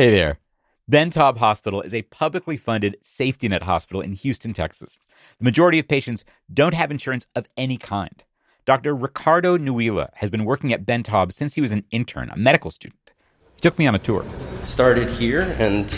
Hey 0.00 0.12
there. 0.12 0.38
Ben 0.86 1.10
Taub 1.10 1.38
Hospital 1.38 1.82
is 1.82 1.92
a 1.92 2.02
publicly 2.02 2.56
funded 2.56 2.98
safety 3.02 3.48
net 3.48 3.64
hospital 3.64 4.00
in 4.00 4.12
Houston, 4.12 4.52
Texas. 4.52 4.96
The 5.40 5.44
majority 5.44 5.80
of 5.80 5.88
patients 5.88 6.24
don't 6.54 6.74
have 6.74 6.92
insurance 6.92 7.26
of 7.34 7.48
any 7.56 7.76
kind. 7.76 8.22
Dr. 8.64 8.94
Ricardo 8.94 9.56
Nuila 9.56 10.10
has 10.14 10.30
been 10.30 10.44
working 10.44 10.72
at 10.72 10.86
Ben 10.86 11.02
Taub 11.02 11.32
since 11.32 11.54
he 11.54 11.60
was 11.60 11.72
an 11.72 11.82
intern, 11.90 12.30
a 12.30 12.36
medical 12.36 12.70
student. 12.70 13.10
He 13.56 13.60
took 13.60 13.76
me 13.76 13.88
on 13.88 13.96
a 13.96 13.98
tour. 13.98 14.24
Started 14.62 15.08
here, 15.08 15.56
and 15.58 15.92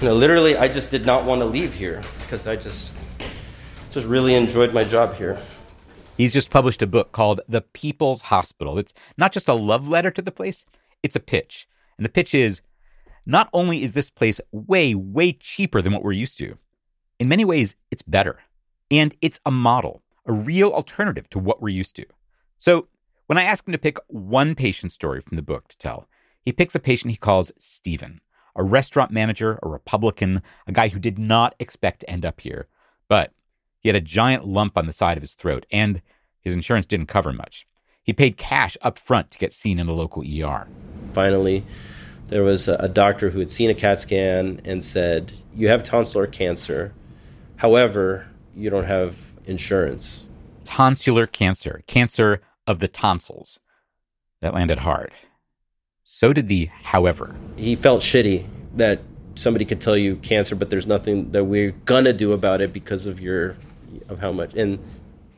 you 0.00 0.08
know, 0.08 0.14
literally, 0.14 0.56
I 0.56 0.66
just 0.66 0.90
did 0.90 1.06
not 1.06 1.24
want 1.24 1.42
to 1.42 1.46
leave 1.46 1.72
here 1.72 2.02
because 2.18 2.48
I 2.48 2.56
just 2.56 2.90
just 3.92 4.08
really 4.08 4.34
enjoyed 4.34 4.74
my 4.74 4.82
job 4.82 5.14
here. 5.14 5.40
He's 6.16 6.32
just 6.32 6.50
published 6.50 6.82
a 6.82 6.88
book 6.88 7.12
called 7.12 7.40
The 7.48 7.60
People's 7.60 8.22
Hospital. 8.22 8.78
It's 8.80 8.94
not 9.16 9.30
just 9.30 9.46
a 9.46 9.54
love 9.54 9.88
letter 9.88 10.10
to 10.10 10.20
the 10.22 10.32
place, 10.32 10.64
it's 11.04 11.14
a 11.14 11.20
pitch. 11.20 11.68
And 11.96 12.04
the 12.04 12.10
pitch 12.10 12.34
is 12.34 12.62
not 13.26 13.48
only 13.52 13.82
is 13.82 13.92
this 13.92 14.10
place 14.10 14.40
way, 14.52 14.94
way 14.94 15.32
cheaper 15.32 15.82
than 15.82 15.92
what 15.92 16.02
we're 16.02 16.12
used 16.12 16.38
to, 16.38 16.56
in 17.18 17.28
many 17.28 17.44
ways, 17.44 17.74
it's 17.90 18.02
better. 18.02 18.40
And 18.90 19.14
it's 19.20 19.40
a 19.44 19.50
model, 19.50 20.02
a 20.26 20.32
real 20.32 20.70
alternative 20.70 21.28
to 21.30 21.38
what 21.38 21.60
we're 21.60 21.68
used 21.68 21.94
to. 21.96 22.06
So 22.58 22.88
when 23.26 23.38
I 23.38 23.44
ask 23.44 23.66
him 23.66 23.72
to 23.72 23.78
pick 23.78 23.98
one 24.08 24.54
patient 24.54 24.92
story 24.92 25.20
from 25.20 25.36
the 25.36 25.42
book 25.42 25.68
to 25.68 25.78
tell, 25.78 26.08
he 26.42 26.52
picks 26.52 26.74
a 26.74 26.80
patient 26.80 27.10
he 27.10 27.16
calls 27.16 27.52
Stephen, 27.58 28.20
a 28.56 28.62
restaurant 28.62 29.10
manager, 29.10 29.58
a 29.62 29.68
Republican, 29.68 30.42
a 30.66 30.72
guy 30.72 30.88
who 30.88 30.98
did 30.98 31.18
not 31.18 31.54
expect 31.60 32.00
to 32.00 32.10
end 32.10 32.24
up 32.24 32.40
here. 32.40 32.66
But 33.06 33.32
he 33.78 33.88
had 33.88 33.96
a 33.96 34.00
giant 34.00 34.46
lump 34.46 34.76
on 34.76 34.86
the 34.86 34.92
side 34.92 35.16
of 35.16 35.22
his 35.22 35.34
throat, 35.34 35.66
and 35.70 36.02
his 36.40 36.54
insurance 36.54 36.86
didn't 36.86 37.06
cover 37.06 37.32
much. 37.32 37.66
He 38.02 38.12
paid 38.12 38.36
cash 38.36 38.76
up 38.82 38.98
front 38.98 39.30
to 39.30 39.38
get 39.38 39.52
seen 39.52 39.78
in 39.78 39.88
a 39.88 39.92
local 39.92 40.22
ER. 40.22 40.66
Finally, 41.12 41.64
there 42.30 42.44
was 42.44 42.68
a, 42.68 42.88
doctor 42.88 43.30
who 43.30 43.40
had 43.40 43.50
seen 43.50 43.70
a 43.70 43.74
CAT 43.74 43.98
scan 43.98 44.60
and 44.64 44.82
said, 44.84 45.32
You 45.52 45.66
have 45.68 45.82
tonsillar 45.82 46.30
cancer. 46.30 46.94
However, 47.56 48.28
you 48.54 48.70
don't 48.70 48.84
have 48.84 49.32
insurance. 49.46 50.26
Tonsillar 50.64 51.30
cancer, 51.30 51.82
cancer 51.88 52.40
of 52.68 52.78
the 52.78 52.86
tonsils. 52.86 53.58
That 54.40 54.54
landed 54.54 54.78
hard. 54.78 55.10
So 56.04 56.32
did 56.32 56.48
the 56.48 56.70
however. 56.82 57.34
He 57.56 57.74
felt 57.74 58.00
shitty 58.00 58.46
that 58.76 59.00
somebody 59.34 59.64
could 59.64 59.80
tell 59.80 59.96
you 59.96 60.16
cancer, 60.16 60.54
but 60.54 60.70
there's 60.70 60.86
nothing 60.86 61.32
that 61.32 61.44
we're 61.44 61.72
gonna 61.84 62.12
do 62.12 62.32
about 62.32 62.60
it 62.60 62.72
because 62.72 63.06
of 63.06 63.20
your 63.20 63.56
of 64.08 64.20
how 64.20 64.30
much 64.30 64.54
and 64.54 64.78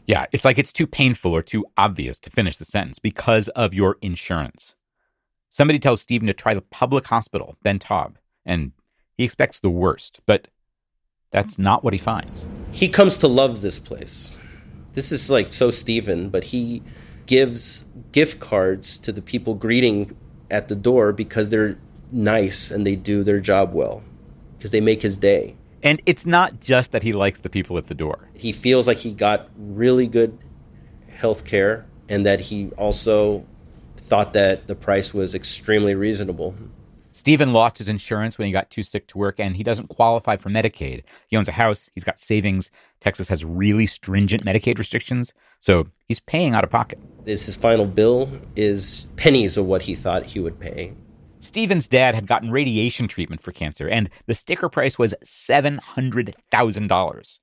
yeah, 0.07 0.27
it's 0.33 0.45
like 0.45 0.59
it's 0.59 0.73
too 0.73 0.87
painful 0.87 1.33
or 1.33 1.43
too 1.43 1.65
obvious 1.79 2.19
to 2.21 2.31
finish 2.31 2.59
the 2.59 2.65
sentence 2.67 2.99
because 2.99 3.49
of 3.49 3.73
your 3.73 3.97
insurance. 4.03 4.75
Somebody 5.53 5.79
tells 5.79 6.01
Stephen 6.01 6.27
to 6.29 6.33
try 6.33 6.55
the 6.55 6.63
public 6.63 7.07
hospital, 7.07 7.57
Ben 7.63 7.79
Taub, 7.79 8.15
and 8.47 8.73
he 9.19 9.25
expects 9.25 9.61
the 9.61 9.69
worst, 9.69 10.21
but 10.25 10.49
that's 11.31 11.59
not 11.59 11.85
what 11.85 11.93
he 11.93 11.99
finds. 11.99 12.47
He 12.73 12.89
comes 12.89 13.19
to 13.19 13.29
love 13.29 13.61
this 13.61 13.79
place. 13.79 14.33
This 14.95 15.13
is 15.13 15.29
like 15.29 15.53
so 15.53 15.71
Stephen, 15.71 16.31
but 16.31 16.45
he 16.45 16.83
gives 17.27 17.85
gift 18.13 18.41
cards 18.41 18.99
to 19.01 19.13
the 19.13 19.21
people 19.21 19.55
greeting 19.55 20.17
at 20.51 20.69
the 20.69 20.75
door 20.75 21.13
because 21.13 21.51
they're 21.51 21.77
nice 22.11 22.71
and 22.71 22.87
they 22.87 22.97
do 22.97 23.23
their 23.23 23.41
job 23.41 23.75
well 23.75 24.03
because 24.57 24.71
they 24.71 24.81
make 24.81 25.03
his 25.03 25.19
day. 25.19 25.55
And 25.83 26.01
it's 26.07 26.25
not 26.25 26.61
just 26.61 26.93
that 26.93 27.03
he 27.03 27.13
likes 27.13 27.41
the 27.41 27.51
people 27.51 27.77
at 27.77 27.89
the 27.89 27.95
door. 27.95 28.31
He 28.33 28.53
feels 28.53 28.87
like 28.87 28.99
he 28.99 29.13
got 29.13 29.51
really 29.59 30.07
good 30.07 30.39
health 31.11 31.45
care 31.45 31.85
and 32.09 32.25
that 32.25 32.41
he 32.41 32.71
also 32.79 33.45
thought 34.13 34.35
that 34.35 34.67
the 34.67 34.75
price 34.75 35.15
was 35.15 35.35
extremely 35.35 35.95
reasonable. 35.95 36.55
Stephen 37.13 37.55
lost 37.55 37.79
his 37.79 37.89
insurance 37.89 38.37
when 38.37 38.45
he 38.45 38.53
got 38.53 38.69
too 38.69 38.83
sick 38.83 39.07
to 39.07 39.17
work, 39.17 39.41
and 39.41 39.57
he 39.57 39.63
doesn't 39.63 39.89
qualify 39.89 40.37
for 40.37 40.51
Medicaid. 40.51 41.03
He 41.29 41.37
owns 41.39 41.49
a 41.49 41.53
house, 41.53 41.89
he's 41.95 42.05
got 42.05 42.21
savings. 42.21 42.71
Texas 43.01 43.29
has 43.29 43.43
really 43.43 43.87
stringent 43.87 44.45
Medicaid 44.45 44.79
restrictions, 44.79 45.33
so 45.61 45.87
he's 46.09 46.21
paying 46.21 46.55
out 46.55 46.63
of 46.63 46.69
pocket. 46.69 46.99
His 47.25 47.57
final 47.57 47.87
bill 47.87 48.29
is 48.55 49.07
pennies 49.17 49.57
of 49.57 49.65
what 49.65 49.81
he 49.81 49.95
thought 49.95 50.27
he 50.27 50.41
would 50.41 50.61
pay. 50.61 50.93
Stephen's 51.41 51.89
dad 51.89 52.15
had 52.15 52.27
gotten 52.27 52.51
radiation 52.51 53.09
treatment 53.09 53.41
for 53.41 53.53
cancer, 53.53 53.89
and 53.89 54.11
the 54.27 54.35
sticker 54.35 54.69
price 54.69 54.99
was 54.99 55.15
$700,000. 55.25 57.39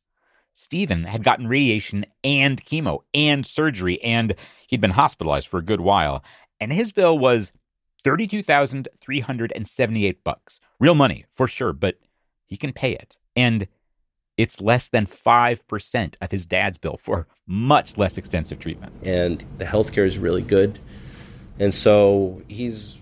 Stephen 0.53 1.05
had 1.05 1.23
gotten 1.23 1.47
radiation 1.47 2.05
and 2.23 2.63
chemo 2.63 2.99
and 3.15 3.43
surgery, 3.43 3.99
and 4.03 4.35
he'd 4.67 4.81
been 4.81 4.91
hospitalized 4.91 5.47
for 5.47 5.57
a 5.57 5.63
good 5.63 5.81
while. 5.81 6.23
And 6.59 6.73
his 6.73 6.91
bill 6.91 7.17
was 7.17 7.53
32,378 8.03 10.23
bucks. 10.23 10.59
Real 10.79 10.95
money, 10.95 11.25
for 11.35 11.47
sure, 11.47 11.73
but 11.73 11.99
he 12.45 12.57
can 12.57 12.73
pay 12.73 12.93
it. 12.93 13.17
And 13.35 13.67
it's 14.37 14.61
less 14.61 14.87
than 14.87 15.05
5% 15.05 16.15
of 16.21 16.31
his 16.31 16.45
dad's 16.45 16.77
bill 16.77 16.97
for 16.97 17.27
much 17.45 17.97
less 17.97 18.17
extensive 18.17 18.59
treatment. 18.59 18.93
And 19.03 19.45
the 19.57 19.65
healthcare 19.65 20.05
is 20.05 20.17
really 20.17 20.41
good. 20.41 20.79
And 21.59 21.75
so 21.75 22.41
he's 22.47 22.99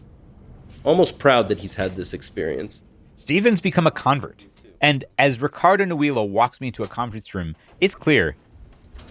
almost 0.83 1.19
proud 1.19 1.47
that 1.49 1.59
he's 1.59 1.75
had 1.75 1.95
this 1.95 2.11
experience. 2.13 2.83
Stephen's 3.15 3.61
become 3.61 3.85
a 3.85 3.91
convert. 3.91 4.47
And 4.81 5.05
as 5.17 5.41
Ricardo 5.41 5.85
Nuila 5.85 6.25
walks 6.25 6.59
me 6.61 6.67
into 6.67 6.83
a 6.83 6.87
conference 6.87 7.35
room, 7.35 7.55
it's 7.81 7.95
clear 7.95 8.35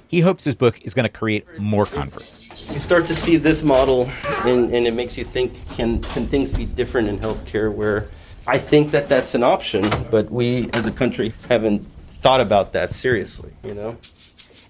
he 0.08 0.20
hopes 0.20 0.44
his 0.44 0.54
book 0.54 0.80
is 0.82 0.94
going 0.94 1.04
to 1.04 1.08
create 1.08 1.58
more 1.58 1.86
converts. 1.86 2.48
You 2.70 2.80
start 2.80 3.06
to 3.06 3.14
see 3.14 3.36
this 3.36 3.62
model, 3.62 4.10
and, 4.44 4.74
and 4.74 4.86
it 4.86 4.94
makes 4.94 5.16
you 5.16 5.24
think 5.24 5.54
can, 5.70 6.02
can 6.02 6.26
things 6.26 6.52
be 6.52 6.66
different 6.66 7.08
in 7.08 7.18
healthcare 7.18 7.72
where 7.72 8.08
I 8.46 8.58
think 8.58 8.90
that 8.90 9.08
that's 9.08 9.34
an 9.34 9.42
option, 9.42 9.88
but 10.10 10.30
we 10.30 10.68
as 10.72 10.86
a 10.86 10.90
country 10.90 11.32
haven't 11.48 11.86
thought 12.10 12.40
about 12.40 12.72
that 12.72 12.92
seriously, 12.92 13.52
you 13.64 13.74
know? 13.74 13.96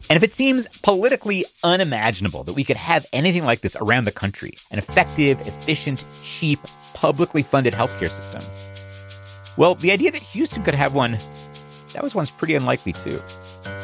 And 0.08 0.16
if 0.16 0.22
it 0.22 0.34
seems 0.34 0.68
politically 0.82 1.44
unimaginable 1.64 2.44
that 2.44 2.54
we 2.54 2.64
could 2.64 2.76
have 2.76 3.06
anything 3.12 3.44
like 3.44 3.60
this 3.60 3.76
around 3.76 4.04
the 4.04 4.12
country, 4.12 4.54
an 4.70 4.78
effective, 4.78 5.40
efficient, 5.40 6.04
cheap, 6.22 6.60
publicly 6.94 7.42
funded 7.42 7.72
healthcare 7.72 8.08
system, 8.08 8.42
well, 9.56 9.74
the 9.74 9.90
idea 9.90 10.12
that 10.12 10.22
Houston 10.22 10.62
could 10.62 10.74
have 10.74 10.94
one, 10.94 11.18
that 11.92 12.02
was 12.02 12.14
once 12.14 12.30
pretty 12.30 12.54
unlikely 12.54 12.92
too. 12.92 13.20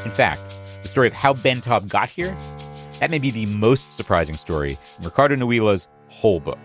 In 0.04 0.10
fact, 0.10 0.42
the 0.82 0.88
story 0.88 1.06
of 1.06 1.12
how 1.12 1.34
Ben 1.34 1.56
Taub 1.56 1.88
got 1.88 2.08
here, 2.08 2.36
that 3.02 3.10
may 3.10 3.18
be 3.18 3.32
the 3.32 3.46
most 3.46 3.96
surprising 3.96 4.36
story 4.36 4.78
in 4.98 5.04
Ricardo 5.04 5.34
Nuila's 5.34 5.88
whole 6.06 6.38
book. 6.38 6.60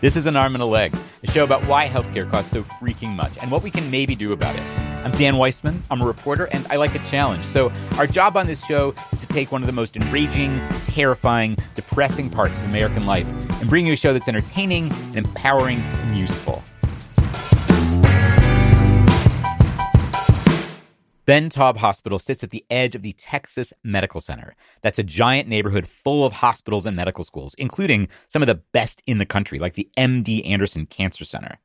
This 0.00 0.16
is 0.16 0.26
An 0.26 0.36
Arm 0.36 0.54
and 0.54 0.62
a 0.62 0.64
Leg, 0.64 0.94
a 1.24 1.30
show 1.32 1.42
about 1.42 1.66
why 1.66 1.88
healthcare 1.88 2.30
costs 2.30 2.52
so 2.52 2.62
freaking 2.62 3.16
much 3.16 3.36
and 3.42 3.50
what 3.50 3.64
we 3.64 3.70
can 3.72 3.90
maybe 3.90 4.14
do 4.14 4.32
about 4.32 4.54
it. 4.54 4.62
I'm 4.62 5.10
Dan 5.10 5.38
Weissman. 5.38 5.82
I'm 5.90 6.00
a 6.00 6.06
reporter, 6.06 6.44
and 6.52 6.68
I 6.70 6.76
like 6.76 6.94
a 6.94 7.04
challenge. 7.06 7.44
So, 7.46 7.72
our 7.98 8.06
job 8.06 8.36
on 8.36 8.46
this 8.46 8.64
show 8.64 8.94
is 9.12 9.20
to 9.22 9.26
take 9.26 9.50
one 9.50 9.62
of 9.62 9.66
the 9.66 9.72
most 9.72 9.96
enraging, 9.96 10.56
terrifying, 10.84 11.56
depressing 11.74 12.30
parts 12.30 12.56
of 12.60 12.64
American 12.66 13.06
life 13.06 13.26
and 13.60 13.68
bring 13.68 13.88
you 13.88 13.94
a 13.94 13.96
show 13.96 14.12
that's 14.12 14.28
entertaining 14.28 14.92
and 14.92 15.16
empowering 15.16 15.80
and 15.80 16.16
useful. 16.16 16.62
Ben 21.26 21.50
Taub 21.50 21.78
Hospital 21.78 22.20
sits 22.20 22.44
at 22.44 22.50
the 22.50 22.64
edge 22.70 22.94
of 22.94 23.02
the 23.02 23.12
Texas 23.14 23.72
Medical 23.82 24.20
Center. 24.20 24.54
That's 24.82 25.00
a 25.00 25.02
giant 25.02 25.48
neighborhood 25.48 25.88
full 25.88 26.24
of 26.24 26.34
hospitals 26.34 26.86
and 26.86 26.94
medical 26.94 27.24
schools, 27.24 27.52
including 27.58 28.06
some 28.28 28.42
of 28.42 28.46
the 28.46 28.54
best 28.54 29.02
in 29.08 29.18
the 29.18 29.26
country, 29.26 29.58
like 29.58 29.74
the 29.74 29.90
MD 29.98 30.46
Anderson 30.46 30.86
Cancer 30.86 31.24
Center. 31.24 31.58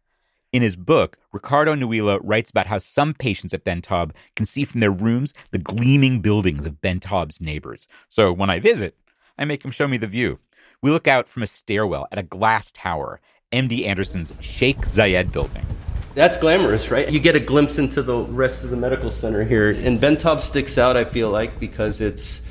In 0.52 0.64
his 0.64 0.76
book, 0.76 1.16
Ricardo 1.32 1.76
Nuila 1.76 2.20
writes 2.22 2.50
about 2.50 2.66
how 2.66 2.80
some 2.80 3.14
patients 3.14 3.54
at 3.54 3.64
Ben 3.64 3.84
Taub 3.84 4.14
can 4.36 4.48
see 4.48 4.66
from 4.66 4.80
their 4.80 4.90
rooms 4.90 5.32
the 5.52 5.60
gleaming 5.60 6.22
buildings 6.22 6.66
of 6.66 6.82
Ben 6.82 7.00
Taub's 7.00 7.40
neighbors. 7.40 7.88
So 8.10 8.34
when 8.34 8.50
I 8.50 8.60
visit, 8.60 8.98
I 9.38 9.46
make 9.46 9.64
him 9.64 9.70
show 9.70 9.88
me 9.88 9.98
the 9.98 10.08
view. 10.08 10.40
We 10.82 10.90
look 10.90 11.08
out 11.08 11.30
from 11.30 11.44
a 11.44 11.48
stairwell 11.48 12.08
at 12.12 12.18
a 12.18 12.24
glass 12.24 12.72
tower, 12.72 13.22
MD 13.52 13.86
Anderson's 13.86 14.34
Sheikh 14.40 14.80
Zayed 14.88 15.32
building. 15.32 15.68
That's 16.14 16.36
glamorous, 16.36 16.92
right? 16.92 17.10
You 17.10 17.20
get 17.20 17.36
a 17.36 17.40
glimpse 17.40 17.78
into 17.78 18.02
the 18.02 18.18
rest 18.18 18.66
of 18.66 18.70
the 18.70 18.76
medical 18.76 19.10
center 19.10 19.46
here. 19.46 19.70
And 19.70 20.00
Ben 20.00 20.18
Taub 20.18 20.42
sticks 20.42 20.78
out, 20.78 20.98
I 20.98 21.06
feel 21.06 21.30
like, 21.30 21.60
because 21.60 22.02
it's 22.02 22.42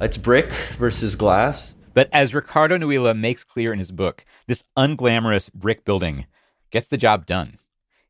it's 0.00 0.16
brick 0.16 0.52
versus 0.78 1.14
glass. 1.14 1.74
But 1.94 2.08
as 2.12 2.34
Ricardo 2.34 2.76
Nuila 2.76 3.14
makes 3.14 3.42
clear 3.42 3.72
in 3.72 3.78
his 3.78 3.90
book, 3.90 4.24
this 4.46 4.64
unglamorous 4.76 5.52
brick 5.52 5.84
building 5.84 6.26
gets 6.70 6.88
the 6.88 6.98
job 6.98 7.26
done. 7.26 7.58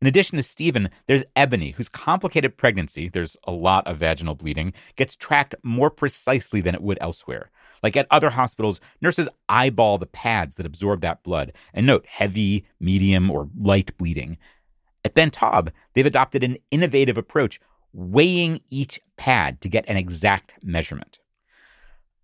In 0.01 0.07
addition 0.07 0.37
to 0.37 0.43
Stephen, 0.43 0.89
there's 1.07 1.25
Ebony, 1.37 1.73
whose 1.73 1.89
complicated 1.89 2.57
pregnancy, 2.57 3.09
there's 3.09 3.37
a 3.45 3.53
lot 3.53 3.87
of 3.87 3.99
vaginal 3.99 4.35
bleeding, 4.35 4.73
gets 4.97 5.15
tracked 5.15 5.55
more 5.63 5.91
precisely 5.91 6.61
than 6.61 6.75
it 6.75 6.83
would 6.83 6.99
elsewhere. 7.01 7.51
Like 7.83 7.97
at 7.97 8.07
other 8.11 8.31
hospitals, 8.31 8.81
nurses 9.01 9.29
eyeball 9.49 9.99
the 9.99 10.07
pads 10.07 10.57
that 10.57 10.67
absorb 10.67 11.01
that 11.03 11.23
blood 11.23 11.53
and 11.75 11.87
note 11.87 12.07
heavy, 12.07 12.67
medium, 12.79 13.31
or 13.31 13.49
light 13.59 13.97
bleeding. 13.97 14.39
At 15.05 15.15
Ben 15.15 15.31
Taub, 15.31 15.71
they've 15.95 16.07
adopted 16.07 16.45
an 16.45 16.59
innovative 16.71 17.17
approach, 17.17 17.61
weighing 17.93 18.61
each 18.69 19.01
pad 19.17 19.61
to 19.61 19.69
get 19.69 19.89
an 19.89 19.97
exact 19.97 20.55
measurement. 20.63 21.19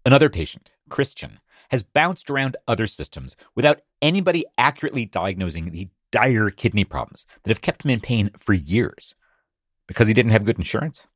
Another 0.04 0.28
patient, 0.28 0.70
Christian, 0.88 1.40
has 1.70 1.82
bounced 1.82 2.30
around 2.30 2.56
other 2.68 2.86
systems 2.86 3.34
without 3.54 3.80
anybody 4.02 4.44
accurately 4.58 5.04
diagnosing 5.04 5.70
the 5.70 5.88
dire 6.12 6.50
kidney 6.50 6.84
problems 6.84 7.26
that 7.42 7.50
have 7.50 7.62
kept 7.62 7.84
him 7.84 7.90
in 7.90 8.00
pain 8.00 8.30
for 8.38 8.52
years. 8.52 9.14
Because 9.86 10.08
he 10.08 10.14
didn't 10.14 10.32
have 10.32 10.44
good 10.44 10.58
insurance? 10.58 11.06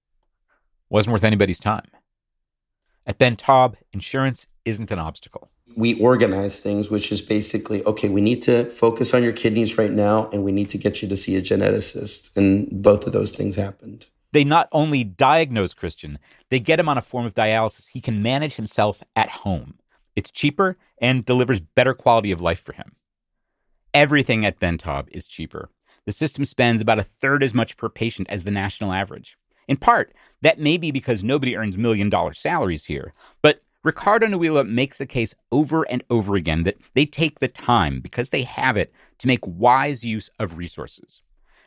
Wasn't 0.88 1.12
worth 1.12 1.24
anybody's 1.24 1.60
time. 1.60 1.86
At 3.10 3.18
Ben 3.18 3.34
Taub, 3.34 3.74
insurance 3.92 4.46
isn't 4.64 4.92
an 4.92 5.00
obstacle. 5.00 5.50
We 5.74 6.00
organize 6.00 6.60
things, 6.60 6.92
which 6.92 7.10
is 7.10 7.20
basically 7.20 7.82
okay, 7.82 8.08
we 8.08 8.20
need 8.20 8.40
to 8.44 8.70
focus 8.70 9.12
on 9.12 9.24
your 9.24 9.32
kidneys 9.32 9.76
right 9.76 9.90
now, 9.90 10.30
and 10.32 10.44
we 10.44 10.52
need 10.52 10.68
to 10.68 10.78
get 10.78 11.02
you 11.02 11.08
to 11.08 11.16
see 11.16 11.34
a 11.34 11.42
geneticist. 11.42 12.30
And 12.36 12.68
both 12.70 13.08
of 13.08 13.12
those 13.12 13.32
things 13.32 13.56
happened. 13.56 14.06
They 14.30 14.44
not 14.44 14.68
only 14.70 15.02
diagnose 15.02 15.74
Christian, 15.74 16.20
they 16.50 16.60
get 16.60 16.78
him 16.78 16.88
on 16.88 16.98
a 16.98 17.02
form 17.02 17.26
of 17.26 17.34
dialysis 17.34 17.88
he 17.88 18.00
can 18.00 18.22
manage 18.22 18.54
himself 18.54 19.02
at 19.16 19.28
home. 19.28 19.74
It's 20.14 20.30
cheaper 20.30 20.76
and 21.02 21.24
delivers 21.24 21.58
better 21.58 21.94
quality 21.94 22.30
of 22.30 22.40
life 22.40 22.62
for 22.62 22.74
him. 22.74 22.92
Everything 23.92 24.46
at 24.46 24.60
Ben 24.60 24.78
Taub 24.78 25.08
is 25.10 25.26
cheaper. 25.26 25.68
The 26.06 26.12
system 26.12 26.44
spends 26.44 26.80
about 26.80 27.00
a 27.00 27.04
third 27.04 27.42
as 27.42 27.54
much 27.54 27.76
per 27.76 27.88
patient 27.88 28.28
as 28.30 28.44
the 28.44 28.52
national 28.52 28.92
average. 28.92 29.36
In 29.68 29.76
part, 29.76 30.14
that 30.42 30.58
may 30.58 30.76
be 30.76 30.90
because 30.90 31.22
nobody 31.22 31.56
earns 31.56 31.76
million 31.76 32.10
dollar 32.10 32.34
salaries 32.34 32.86
here, 32.86 33.14
but 33.42 33.62
Ricardo 33.82 34.26
Nuila 34.26 34.64
makes 34.64 34.98
the 34.98 35.06
case 35.06 35.34
over 35.50 35.84
and 35.84 36.04
over 36.10 36.36
again 36.36 36.64
that 36.64 36.76
they 36.94 37.06
take 37.06 37.40
the 37.40 37.48
time, 37.48 38.00
because 38.00 38.28
they 38.28 38.42
have 38.42 38.76
it, 38.76 38.92
to 39.18 39.26
make 39.26 39.40
wise 39.46 40.04
use 40.04 40.28
of 40.38 40.58
resources. 40.58 41.22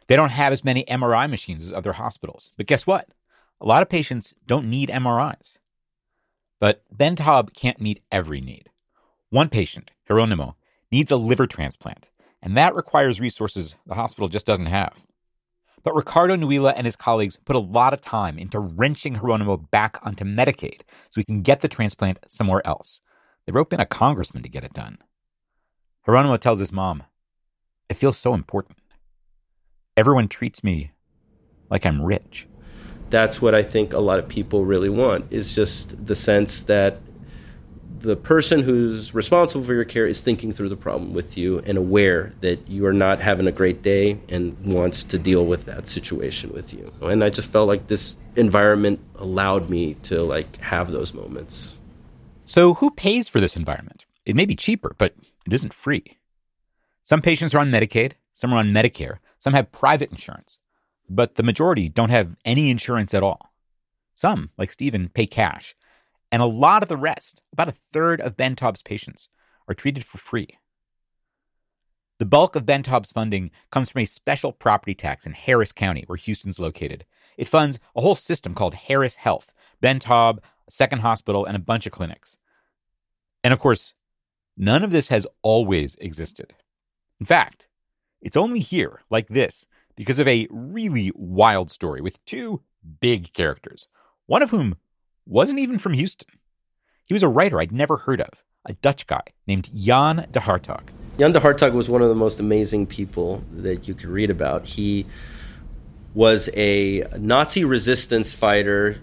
They 0.08 0.16
don't 0.16 0.30
have 0.30 0.54
as 0.54 0.64
many 0.64 0.84
MRI 0.86 1.30
machines 1.30 1.66
as 1.66 1.74
other 1.74 1.94
hospitals. 1.94 2.52
But 2.56 2.68
guess 2.68 2.86
what? 2.86 3.08
A 3.62 3.66
lot 3.66 3.82
of 3.82 3.90
patients 3.90 4.36
don't 4.46 4.70
need 4.70 4.90
MRIs. 4.90 5.58
But 6.60 6.84
Ben 6.92 7.16
Taub 7.16 7.54
can't 7.54 7.82
meet 7.82 8.04
every 8.12 8.42
need. 8.42 8.70
One 9.30 9.50
patient, 9.50 9.90
Geronimo, 10.08 10.56
needs 10.92 11.10
a 11.10 11.18
liver 11.18 11.48
transplant, 11.48 12.10
and 12.42 12.56
that 12.56 12.76
requires 12.76 13.20
resources 13.20 13.76
the 13.88 13.96
hospital 13.96 14.30
just 14.30 14.46
doesn't 14.46 14.68
have. 14.68 15.02
But 15.84 15.96
Ricardo 15.96 16.36
Nuila 16.36 16.72
and 16.72 16.86
his 16.86 16.96
colleagues 16.96 17.38
put 17.46 17.56
a 17.56 17.60
lot 17.60 17.94
of 17.94 18.02
time 18.02 18.40
into 18.40 18.60
wrenching 18.60 19.16
Geronimo 19.16 19.58
back 19.58 20.00
onto 20.04 20.24
Medicaid 20.24 20.82
so 21.10 21.20
he 21.20 21.26
can 21.26 21.42
get 21.42 21.62
the 21.62 21.68
transplant 21.68 22.20
somewhere 22.30 22.66
else. 22.66 23.02
They 23.46 23.52
rope 23.52 23.74
in 23.74 23.82
a 23.82 23.86
congressman 23.86 24.44
to 24.44 24.50
get 24.50 24.64
it 24.64 24.74
done. 24.74 24.98
Geronimo 26.06 26.38
tells 26.38 26.60
his 26.60 26.72
mom, 26.72 27.04
I 27.90 27.94
feel 27.94 28.14
so 28.14 28.34
important. 28.34 28.78
Everyone 29.98 30.28
treats 30.28 30.64
me 30.64 30.92
like 31.70 31.86
I'm 31.86 32.02
rich. 32.02 32.48
That's 33.10 33.42
what 33.42 33.54
I 33.54 33.62
think 33.62 33.94
a 33.94 34.00
lot 34.00 34.20
of 34.20 34.28
people 34.28 34.66
really 34.66 34.90
want 34.90 35.32
is 35.32 35.54
just 35.54 36.08
the 36.08 36.16
sense 36.16 36.64
that 36.64 37.00
the 38.04 38.18
person 38.18 38.62
who's 38.62 39.16
responsible 39.16 39.64
for 39.64 39.74
your 39.74 39.86
care 39.86 40.06
is 40.06 40.20
thinking 40.20 40.52
through 40.52 40.68
the 40.68 40.76
problem 40.76 41.14
with 41.14 41.38
you 41.38 41.60
and 41.60 41.78
aware 41.78 42.34
that 42.42 42.68
you 42.68 42.86
are 42.86 42.92
not 42.92 43.22
having 43.22 43.48
a 43.48 43.52
great 43.52 43.82
day 43.82 44.20
and 44.28 44.58
wants 44.66 45.06
to 45.06 45.18
deal 45.18 45.46
with 45.46 45.64
that 45.66 45.88
situation 45.88 46.52
with 46.52 46.74
you. 46.74 46.92
And 47.02 47.24
I 47.24 47.30
just 47.30 47.50
felt 47.50 47.70
like 47.70 47.88
this 47.88 48.18
environment 48.36 49.00
allowed 49.16 49.70
me 49.70 49.94
to 50.04 50.22
like 50.22 50.58
have 50.58 50.92
those 50.92 51.14
moments. 51.14 51.78
So 52.44 52.74
who 52.74 52.92
pays 52.92 53.30
for 53.30 53.40
this 53.40 53.56
environment? 53.56 54.04
It 54.26 54.36
may 54.36 54.46
be 54.46 54.56
cheaper, 54.56 54.96
but 54.98 55.16
it 55.46 55.54
isn't 55.54 55.74
free. 55.74 56.18
Some 57.04 57.22
patients 57.22 57.56
are 57.56 57.60
on 57.60 57.72
Medicaid, 57.72 58.14
some 58.34 58.54
are 58.54 58.58
on 58.58 58.74
Medicare, 58.74 59.20
some 59.40 59.54
have 59.54 59.72
private 59.72 60.12
insurance, 60.12 60.58
but 61.10 61.36
the 61.36 61.44
majority 61.44 61.88
don't 61.88 62.10
have 62.10 62.36
any 62.44 62.70
insurance 62.70 63.14
at 63.14 63.24
all. 63.24 63.54
Some, 64.14 64.50
like 64.58 64.74
Stephen, 64.74 65.08
pay 65.08 65.26
cash, 65.26 65.74
and 66.34 66.42
a 66.42 66.48
lot 66.48 66.82
of 66.82 66.90
the 66.90 66.98
rest, 66.98 67.44
about 67.52 67.70
a 67.70 67.74
third 67.94 68.20
of 68.20 68.36
Ben 68.36 68.56
Taub's 68.56 68.82
patients, 68.82 69.30
are 69.68 69.76
treated 69.76 70.04
for 70.04 70.18
free. 70.18 70.58
The 72.18 72.26
bulk 72.26 72.56
of 72.56 72.66
Ben 72.66 72.82
Taub's 72.82 73.12
funding 73.12 73.52
comes 73.72 73.92
from 73.92 74.02
a 74.02 74.06
special 74.06 74.52
property 74.52 74.96
tax 74.96 75.28
in 75.28 75.34
Harris 75.34 75.72
County, 75.72 76.06
where 76.08 76.18
Houston's 76.18 76.58
located. 76.58 77.06
It 77.38 77.48
funds 77.48 77.78
a 77.96 78.02
whole 78.02 78.16
system 78.16 78.56
called 78.56 78.74
Harris 78.74 79.18
Health, 79.18 79.54
Ben 79.80 80.00
Taub, 80.00 80.40
a 80.68 80.72
second 80.72 81.02
hospital, 81.02 81.46
and 81.46 81.56
a 81.56 81.60
bunch 81.60 81.86
of 81.86 81.92
clinics. 81.92 82.36
And 83.44 83.54
of 83.54 83.60
course, 83.60 83.94
none 84.58 84.84
of 84.84 84.90
this 84.90 85.10
has 85.10 85.28
always 85.44 85.96
existed. 86.02 86.56
In 87.20 87.28
fact, 87.28 87.68
it's 88.22 88.38
only 88.38 88.60
here, 88.60 89.02
like 89.12 89.28
this, 89.28 89.68
because 89.96 90.18
of 90.18 90.28
a 90.28 90.48
really 90.50 91.12
wild 91.14 91.70
story 91.70 92.02
with 92.02 92.26
two 92.26 92.64
big 93.00 93.34
characters, 93.34 93.88
one 94.26 94.42
of 94.42 94.50
whom 94.50 94.78
wasn't 95.26 95.60
even 95.60 95.78
from 95.78 95.94
Houston. 95.94 96.30
He 97.06 97.14
was 97.14 97.24
a 97.24 97.28
writer 97.28 97.60
I'd 97.60 97.72
never 97.72 97.98
heard 97.98 98.22
of, 98.22 98.30
a 98.66 98.74
Dutch 98.74 99.08
guy 99.08 99.24
named 99.48 99.70
Jan 99.76 100.28
de 100.32 100.40
Hartog. 100.40 100.84
Jan 101.20 101.32
de 101.32 101.40
Hartog 101.40 101.74
was 101.74 101.90
one 101.90 102.02
of 102.02 102.10
the 102.10 102.16
most 102.16 102.40
amazing 102.40 102.88
people 102.88 103.44
that 103.52 103.88
you 103.88 103.94
could 103.94 104.10
read 104.10 104.30
about. 104.30 104.68
He 104.68 105.06
was 106.14 106.50
a 106.56 107.04
Nazi 107.20 107.64
resistance 107.64 108.34
fighter, 108.34 109.02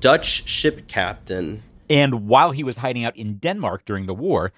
Dutch 0.00 0.48
ship 0.48 0.86
captain. 0.86 1.62
And 1.88 2.26
while 2.28 2.50
he 2.50 2.64
was 2.64 2.78
hiding 2.78 3.04
out 3.04 3.16
in 3.16 3.36
Denmark 3.36 3.84
during 3.84 4.06
the 4.06 4.14
war, 4.14 4.52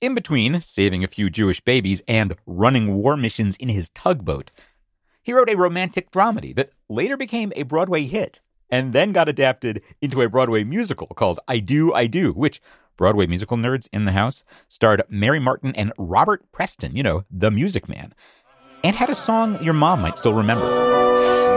in 0.00 0.14
between 0.14 0.62
saving 0.62 1.04
a 1.04 1.08
few 1.08 1.28
Jewish 1.28 1.60
babies 1.60 2.02
and 2.08 2.36
running 2.46 2.94
war 2.94 3.16
missions 3.16 3.56
in 3.56 3.68
his 3.68 3.90
tugboat, 3.90 4.50
he 5.22 5.32
wrote 5.32 5.50
a 5.50 5.56
romantic 5.56 6.10
dramedy 6.10 6.54
that 6.56 6.70
later 6.88 7.16
became 7.16 7.52
a 7.54 7.62
Broadway 7.64 8.04
hit 8.04 8.40
and 8.70 8.92
then 8.92 9.12
got 9.12 9.28
adapted 9.28 9.82
into 10.00 10.22
a 10.22 10.28
Broadway 10.28 10.64
musical 10.64 11.08
called 11.08 11.40
I 11.48 11.58
Do, 11.58 11.92
I 11.92 12.06
Do, 12.06 12.32
which 12.32 12.62
Broadway 12.96 13.26
musical 13.26 13.56
nerds 13.56 13.88
in 13.92 14.04
the 14.04 14.12
house 14.12 14.44
starred 14.68 15.02
Mary 15.08 15.40
Martin 15.40 15.74
and 15.74 15.92
Robert 15.98 16.44
Preston, 16.52 16.94
you 16.94 17.02
know, 17.02 17.24
the 17.30 17.50
music 17.50 17.88
man, 17.88 18.14
and 18.84 18.94
had 18.94 19.10
a 19.10 19.14
song 19.14 19.62
your 19.62 19.74
mom 19.74 20.02
might 20.02 20.18
still 20.18 20.34
remember. 20.34 20.66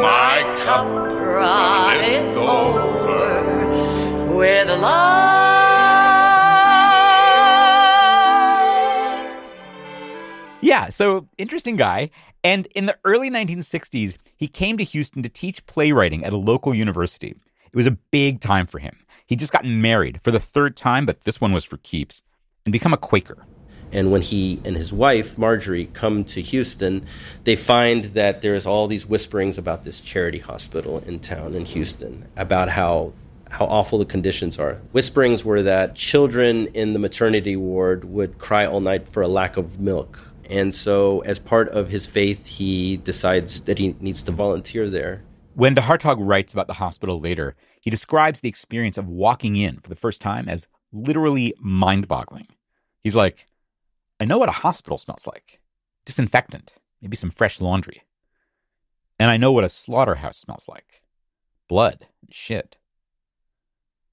My 0.01 0.41
cup 0.65 0.87
runneth 0.87 2.37
over 2.37 3.67
with 4.35 4.69
love. 4.69 5.32
Yeah, 10.73 10.89
so 10.89 11.27
interesting 11.37 11.75
guy. 11.75 12.09
And 12.43 12.65
in 12.73 12.87
the 12.87 12.97
early 13.05 13.29
1960s, 13.29 14.17
he 14.35 14.47
came 14.47 14.75
to 14.79 14.83
Houston 14.83 15.21
to 15.21 15.29
teach 15.29 15.63
playwriting 15.67 16.25
at 16.25 16.33
a 16.33 16.37
local 16.37 16.73
university. 16.73 17.35
It 17.71 17.75
was 17.75 17.85
a 17.85 17.91
big 17.91 18.41
time 18.41 18.65
for 18.65 18.79
him. 18.79 18.97
He'd 19.27 19.39
just 19.39 19.53
gotten 19.53 19.83
married 19.83 20.19
for 20.23 20.31
the 20.31 20.39
third 20.39 20.75
time, 20.75 21.05
but 21.05 21.25
this 21.25 21.39
one 21.39 21.53
was 21.53 21.63
for 21.63 21.77
keeps, 21.77 22.23
and 22.65 22.73
become 22.73 22.91
a 22.91 22.97
Quaker. 22.97 23.45
And 23.91 24.11
when 24.11 24.23
he 24.23 24.61
and 24.65 24.75
his 24.75 24.91
wife, 24.91 25.37
Marjorie, 25.37 25.91
come 25.93 26.23
to 26.23 26.41
Houston, 26.41 27.05
they 27.43 27.55
find 27.55 28.05
that 28.05 28.41
there's 28.41 28.65
all 28.65 28.87
these 28.87 29.05
whisperings 29.05 29.59
about 29.59 29.83
this 29.83 29.99
charity 29.99 30.39
hospital 30.39 31.03
in 31.05 31.19
town 31.19 31.53
in 31.53 31.65
Houston, 31.65 32.27
about 32.35 32.69
how 32.69 33.13
how 33.51 33.65
awful 33.65 33.99
the 33.99 34.05
conditions 34.05 34.57
are. 34.57 34.79
Whisperings 34.91 35.45
were 35.45 35.61
that 35.61 35.93
children 35.93 36.65
in 36.73 36.93
the 36.93 36.99
maternity 36.99 37.55
ward 37.55 38.05
would 38.05 38.39
cry 38.39 38.65
all 38.65 38.81
night 38.81 39.07
for 39.07 39.21
a 39.21 39.27
lack 39.27 39.57
of 39.57 39.79
milk 39.79 40.32
and 40.53 40.73
so, 40.73 41.21
as 41.21 41.39
part 41.39 41.69
of 41.69 41.89
his 41.89 42.05
faith, 42.05 42.45
he 42.45 42.97
decides 42.97 43.61
that 43.61 43.79
he 43.79 43.95
needs 43.99 44.21
to 44.21 44.31
volunteer 44.31 44.87
there. 44.87 45.23
When 45.55 45.73
de 45.73 45.81
Hartog 45.81 46.17
writes 46.19 46.53
about 46.53 46.67
the 46.67 46.73
hospital 46.73 47.19
later, 47.19 47.55
he 47.81 47.89
describes 47.89 48.39
the 48.39 48.49
experience 48.49 48.99
of 48.99 49.07
walking 49.07 49.55
in 49.55 49.79
for 49.79 49.89
the 49.89 49.95
first 49.95 50.21
time 50.21 50.47
as 50.47 50.67
literally 50.91 51.55
mind 51.59 52.07
boggling. 52.07 52.45
He's 53.01 53.15
like, 53.15 53.47
I 54.19 54.25
know 54.25 54.37
what 54.37 54.47
a 54.47 54.51
hospital 54.51 54.99
smells 54.99 55.25
like 55.25 55.59
disinfectant, 56.05 56.73
maybe 57.01 57.17
some 57.17 57.31
fresh 57.31 57.59
laundry. 57.59 58.03
And 59.17 59.31
I 59.31 59.37
know 59.37 59.51
what 59.51 59.63
a 59.63 59.69
slaughterhouse 59.69 60.37
smells 60.37 60.65
like 60.67 61.01
blood 61.67 62.05
and 62.21 62.31
shit. 62.31 62.75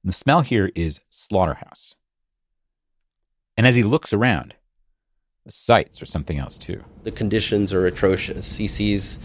And 0.02 0.10
the 0.10 0.16
smell 0.16 0.40
here 0.40 0.72
is 0.74 1.00
slaughterhouse. 1.10 1.96
And 3.58 3.66
as 3.66 3.76
he 3.76 3.82
looks 3.82 4.14
around, 4.14 4.54
the 5.44 5.52
sights 5.52 6.02
or 6.02 6.06
something 6.06 6.38
else 6.38 6.58
too. 6.58 6.82
The 7.04 7.12
conditions 7.12 7.72
are 7.72 7.86
atrocious. 7.86 8.56
He 8.56 8.66
sees 8.66 9.18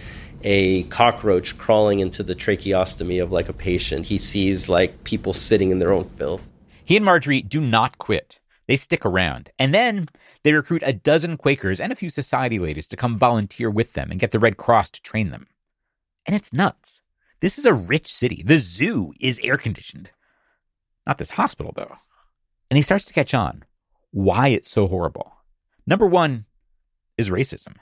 a 0.43 0.84
cockroach 0.84 1.57
crawling 1.57 2.00
into 2.00 2.24
the 2.24 2.36
tracheostomy 2.36 3.22
of 3.22 3.31
like 3.31 3.50
a 3.50 3.53
patient. 3.53 4.05
He 4.05 4.17
sees 4.17 4.69
like 4.69 5.03
people 5.03 5.34
sitting 5.34 5.72
in 5.72 5.79
their 5.79 5.91
own 5.91 6.05
filth. 6.05 6.50
He 6.84 6.95
and 6.95 7.05
Marjorie 7.05 7.41
do 7.41 7.60
not 7.60 7.98
quit. 7.98 8.39
They 8.67 8.75
stick 8.75 9.05
around. 9.05 9.50
And 9.60 9.74
then 9.74 10.07
they 10.43 10.53
recruit 10.53 10.84
a 10.86 10.93
dozen 10.93 11.38
Quakers 11.38 11.79
and 11.79 11.91
a 11.91 11.95
few 11.95 12.10
society 12.10 12.60
ladies 12.60 12.88
to 12.89 12.98
come 12.98 13.17
volunteer 13.17 13.69
with 13.69 13.93
them 13.93 14.12
and 14.12 14.19
get 14.19 14.31
the 14.31 14.39
Red 14.39 14.57
Cross 14.57 14.91
to 14.91 15.01
train 15.01 15.31
them. 15.31 15.48
And 16.25 16.36
it's 16.36 16.53
nuts. 16.53 17.01
This 17.39 17.57
is 17.60 17.65
a 17.65 17.74
rich 17.74 18.13
city. 18.13 18.43
The 18.45 18.60
zoo 18.60 19.13
is 19.19 19.39
air 19.43 19.57
conditioned. 19.57 20.10
Not 21.05 21.17
this 21.17 21.31
hospital, 21.31 21.74
though. 21.75 21.95
And 22.69 22.77
he 22.77 22.81
starts 22.81 23.05
to 23.05 23.13
catch 23.13 23.34
on 23.34 23.63
why 24.12 24.48
it's 24.48 24.72
so 24.72 24.88
horrible. 24.88 25.34
Number 25.88 26.06
one 26.06 26.46
is 27.18 27.30
racism. 27.30 27.75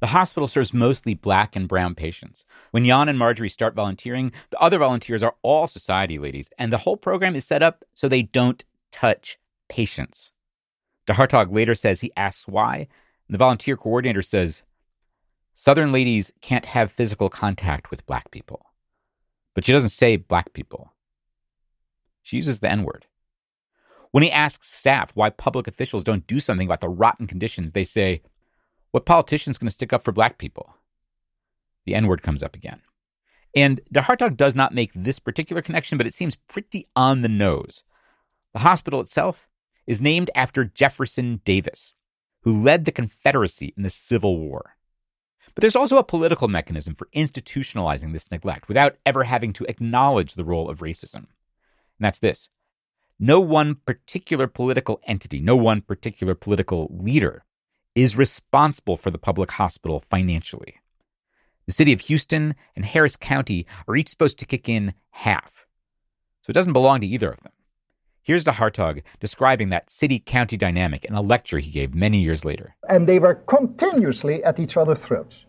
The 0.00 0.08
hospital 0.08 0.48
serves 0.48 0.74
mostly 0.74 1.14
black 1.14 1.56
and 1.56 1.68
brown 1.68 1.94
patients. 1.94 2.44
When 2.72 2.84
Jan 2.84 3.08
and 3.08 3.18
Marjorie 3.18 3.48
start 3.48 3.74
volunteering, 3.74 4.32
the 4.50 4.58
other 4.58 4.78
volunteers 4.78 5.22
are 5.22 5.36
all 5.42 5.66
society 5.66 6.18
ladies, 6.18 6.50
and 6.58 6.72
the 6.72 6.78
whole 6.78 6.96
program 6.96 7.36
is 7.36 7.46
set 7.46 7.62
up 7.62 7.84
so 7.94 8.08
they 8.08 8.22
don't 8.22 8.64
touch 8.92 9.38
patients. 9.68 10.32
De 11.06 11.14
Hartog 11.14 11.52
later 11.52 11.74
says 11.74 12.00
he 12.00 12.12
asks 12.16 12.46
why, 12.46 12.86
and 13.28 13.34
the 13.34 13.38
volunteer 13.38 13.76
coordinator 13.76 14.22
says, 14.22 14.62
Southern 15.54 15.92
ladies 15.92 16.32
can't 16.40 16.66
have 16.66 16.90
physical 16.92 17.30
contact 17.30 17.90
with 17.90 18.06
black 18.06 18.30
people. 18.30 18.66
But 19.54 19.64
she 19.64 19.72
doesn't 19.72 19.90
say 19.90 20.16
black 20.16 20.52
people. 20.52 20.92
She 22.22 22.36
uses 22.36 22.60
the 22.60 22.70
N 22.70 22.82
word. 22.82 23.06
When 24.14 24.22
he 24.22 24.30
asks 24.30 24.70
staff 24.70 25.10
why 25.14 25.30
public 25.30 25.66
officials 25.66 26.04
don't 26.04 26.28
do 26.28 26.38
something 26.38 26.68
about 26.68 26.80
the 26.80 26.88
rotten 26.88 27.26
conditions, 27.26 27.72
they 27.72 27.82
say, 27.82 28.22
What 28.92 29.06
politician's 29.06 29.58
going 29.58 29.66
to 29.66 29.74
stick 29.74 29.92
up 29.92 30.04
for 30.04 30.12
black 30.12 30.38
people? 30.38 30.76
The 31.84 31.96
N 31.96 32.06
word 32.06 32.22
comes 32.22 32.40
up 32.40 32.54
again. 32.54 32.80
And 33.56 33.80
De 33.90 34.30
does 34.36 34.54
not 34.54 34.72
make 34.72 34.92
this 34.94 35.18
particular 35.18 35.62
connection, 35.62 35.98
but 35.98 36.06
it 36.06 36.14
seems 36.14 36.36
pretty 36.36 36.86
on 36.94 37.22
the 37.22 37.28
nose. 37.28 37.82
The 38.52 38.60
hospital 38.60 39.00
itself 39.00 39.48
is 39.84 40.00
named 40.00 40.30
after 40.36 40.64
Jefferson 40.64 41.40
Davis, 41.44 41.92
who 42.42 42.62
led 42.62 42.84
the 42.84 42.92
Confederacy 42.92 43.74
in 43.76 43.82
the 43.82 43.90
Civil 43.90 44.38
War. 44.38 44.76
But 45.56 45.62
there's 45.62 45.74
also 45.74 45.98
a 45.98 46.04
political 46.04 46.46
mechanism 46.46 46.94
for 46.94 47.08
institutionalizing 47.16 48.12
this 48.12 48.30
neglect 48.30 48.68
without 48.68 48.96
ever 49.04 49.24
having 49.24 49.52
to 49.54 49.68
acknowledge 49.68 50.34
the 50.34 50.44
role 50.44 50.70
of 50.70 50.78
racism. 50.78 51.14
And 51.16 51.26
that's 51.98 52.20
this 52.20 52.48
no 53.24 53.40
one 53.40 53.74
particular 53.74 54.46
political 54.46 55.00
entity, 55.06 55.40
no 55.40 55.56
one 55.56 55.80
particular 55.80 56.34
political 56.34 56.94
leader 57.00 57.42
is 57.94 58.18
responsible 58.18 58.98
for 58.98 59.10
the 59.10 59.16
public 59.16 59.52
hospital 59.52 60.04
financially. 60.10 60.74
The 61.64 61.72
city 61.72 61.94
of 61.94 62.02
Houston 62.02 62.54
and 62.76 62.84
Harris 62.84 63.16
County 63.16 63.66
are 63.88 63.96
each 63.96 64.10
supposed 64.10 64.38
to 64.40 64.44
kick 64.44 64.68
in 64.68 64.92
half. 65.10 65.64
So 66.42 66.50
it 66.50 66.52
doesn't 66.52 66.74
belong 66.74 67.00
to 67.00 67.06
either 67.06 67.30
of 67.32 67.42
them. 67.42 67.52
Here's 68.22 68.44
De 68.44 68.52
Hartog 68.52 69.00
describing 69.20 69.70
that 69.70 69.90
city 69.90 70.18
county 70.18 70.58
dynamic 70.58 71.06
in 71.06 71.14
a 71.14 71.22
lecture 71.22 71.60
he 71.60 71.70
gave 71.70 71.94
many 71.94 72.18
years 72.18 72.44
later. 72.44 72.76
And 72.90 73.08
they 73.08 73.18
were 73.18 73.36
continuously 73.36 74.44
at 74.44 74.58
each 74.58 74.76
other's 74.76 75.02
throats. 75.02 75.46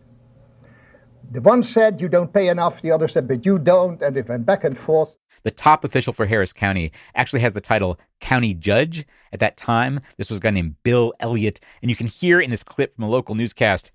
The 1.32 1.42
one 1.42 1.64
said, 1.64 2.00
You 2.00 2.08
don't 2.08 2.32
pay 2.32 2.48
enough, 2.48 2.82
the 2.82 2.92
other 2.92 3.10
said, 3.10 3.28
But 3.28 3.46
you 3.46 3.60
don't, 3.60 4.02
and 4.02 4.16
it 4.16 4.30
went 4.30 4.46
back 4.46 4.64
and 4.64 4.78
forth. 4.78 5.18
The 5.46 5.52
top 5.52 5.86
official 5.86 6.12
for 6.12 6.26
Harris 6.26 6.52
County 6.52 6.92
actually 7.14 7.40
has 7.42 7.54
the 7.54 7.62
title 7.62 8.00
county 8.20 8.56
judge. 8.56 9.06
At 9.32 9.40
that 9.42 9.58
time, 9.58 10.00
this 10.18 10.32
was 10.32 10.38
a 10.38 10.42
guy 10.42 10.50
named 10.50 10.76
Bill 10.82 11.14
Elliott, 11.20 11.60
and 11.84 11.92
you 11.92 11.96
can 11.96 12.08
hear 12.08 12.42
in 12.42 12.50
this 12.50 12.64
clip 12.64 12.96
from 12.96 13.04
a 13.04 13.10
local 13.10 13.36
newscast, 13.36 13.92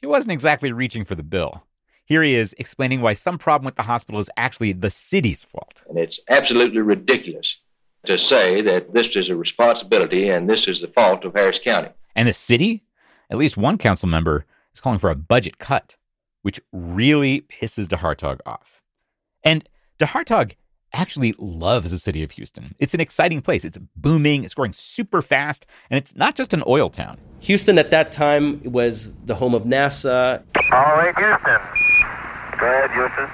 he 0.00 0.06
wasn't 0.06 0.30
exactly 0.30 0.70
reaching 0.70 1.04
for 1.04 1.16
the 1.16 1.24
bill. 1.24 1.64
Here 2.04 2.22
he 2.22 2.36
is 2.36 2.54
explaining 2.58 3.00
why 3.00 3.14
some 3.14 3.38
problem 3.38 3.64
with 3.66 3.74
the 3.74 3.82
hospital 3.82 4.20
is 4.20 4.30
actually 4.36 4.72
the 4.72 4.90
city's 4.90 5.42
fault. 5.42 5.82
And 5.88 5.98
it's 5.98 6.20
absolutely 6.28 6.80
ridiculous 6.80 7.56
to 8.06 8.16
say 8.16 8.60
that 8.62 8.92
this 8.94 9.16
is 9.16 9.30
a 9.30 9.36
responsibility 9.36 10.28
and 10.28 10.48
this 10.48 10.68
is 10.68 10.80
the 10.80 10.88
fault 10.88 11.24
of 11.24 11.34
Harris 11.34 11.58
County. 11.58 11.88
And 12.14 12.28
the 12.28 12.32
city, 12.32 12.84
at 13.30 13.38
least 13.38 13.56
one 13.56 13.78
council 13.78 14.08
member, 14.08 14.46
is 14.72 14.80
calling 14.80 15.00
for 15.00 15.10
a 15.10 15.16
budget 15.16 15.58
cut, 15.58 15.96
which 16.42 16.60
really 16.72 17.40
pisses 17.40 17.88
DeHartog 17.88 18.38
off. 18.46 18.80
And 19.42 19.68
De 19.98 20.06
Hartog 20.06 20.52
actually 20.94 21.34
loves 21.38 21.90
the 21.90 21.98
city 21.98 22.22
of 22.22 22.30
Houston. 22.32 22.74
It's 22.78 22.94
an 22.94 23.00
exciting 23.00 23.42
place. 23.42 23.64
It's 23.64 23.78
booming, 23.96 24.44
it's 24.44 24.54
growing 24.54 24.72
super 24.72 25.20
fast, 25.20 25.66
and 25.90 25.98
it's 25.98 26.14
not 26.14 26.34
just 26.36 26.54
an 26.54 26.62
oil 26.66 26.88
town. 26.88 27.18
Houston 27.40 27.78
at 27.78 27.90
that 27.90 28.12
time 28.12 28.62
was 28.62 29.12
the 29.24 29.34
home 29.34 29.54
of 29.54 29.64
NASA. 29.64 30.42
All 30.72 30.94
right, 30.96 31.16
Houston. 31.18 32.58
Go 32.58 32.66
ahead, 32.66 32.90
Houston. 32.92 33.28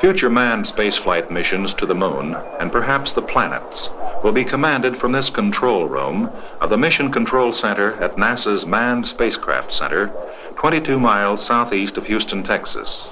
Future 0.00 0.30
manned 0.30 0.64
spaceflight 0.64 1.30
missions 1.30 1.74
to 1.74 1.86
the 1.86 1.94
moon, 1.94 2.34
and 2.58 2.72
perhaps 2.72 3.12
the 3.12 3.22
planets, 3.22 3.90
will 4.24 4.32
be 4.32 4.44
commanded 4.44 4.98
from 4.98 5.12
this 5.12 5.30
control 5.30 5.86
room 5.88 6.30
of 6.60 6.70
the 6.70 6.76
Mission 6.76 7.12
Control 7.12 7.52
Center 7.52 7.94
at 8.02 8.16
NASA's 8.16 8.66
Manned 8.66 9.06
Spacecraft 9.06 9.72
Center, 9.72 10.10
22 10.56 10.98
miles 10.98 11.44
southeast 11.44 11.96
of 11.96 12.06
Houston, 12.06 12.42
Texas. 12.42 13.08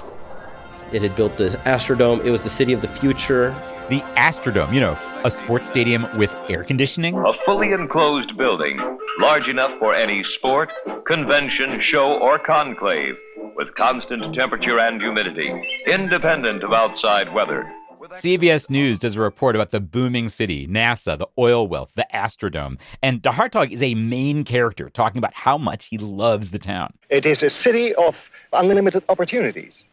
It 0.91 1.03
had 1.03 1.15
built 1.15 1.37
the 1.37 1.49
Astrodome. 1.65 2.25
It 2.25 2.31
was 2.31 2.43
the 2.43 2.49
city 2.49 2.73
of 2.73 2.81
the 2.81 2.87
future. 2.87 3.55
The 3.89 4.01
Astrodome, 4.15 4.71
you 4.71 4.79
know, 4.79 4.95
a 5.23 5.31
sports 5.31 5.67
stadium 5.67 6.05
with 6.15 6.31
air 6.47 6.63
conditioning. 6.63 7.17
A 7.17 7.33
fully 7.43 7.71
enclosed 7.71 8.37
building, 8.37 8.79
large 9.19 9.47
enough 9.47 9.79
for 9.79 9.95
any 9.95 10.23
sport, 10.23 10.71
convention, 11.07 11.81
show, 11.81 12.19
or 12.19 12.37
conclave, 12.37 13.15
with 13.55 13.73
constant 13.73 14.35
temperature 14.35 14.77
and 14.77 15.01
humidity, 15.01 15.51
independent 15.87 16.63
of 16.63 16.71
outside 16.71 17.33
weather. 17.33 17.67
CBS 18.11 18.69
News 18.69 18.99
does 18.99 19.15
a 19.15 19.21
report 19.21 19.55
about 19.55 19.71
the 19.71 19.79
booming 19.79 20.29
city, 20.29 20.67
NASA, 20.67 21.17
the 21.17 21.27
oil 21.39 21.67
wealth, 21.67 21.89
the 21.95 22.05
Astrodome. 22.13 22.77
And 23.01 23.23
De 23.23 23.29
Hartog 23.29 23.71
is 23.71 23.81
a 23.81 23.95
main 23.95 24.43
character 24.43 24.91
talking 24.91 25.17
about 25.17 25.33
how 25.33 25.57
much 25.57 25.85
he 25.85 25.97
loves 25.97 26.51
the 26.51 26.59
town. 26.59 26.93
It 27.09 27.25
is 27.25 27.41
a 27.41 27.49
city 27.49 27.95
of 27.95 28.15
unlimited 28.53 29.03
opportunities. 29.09 29.83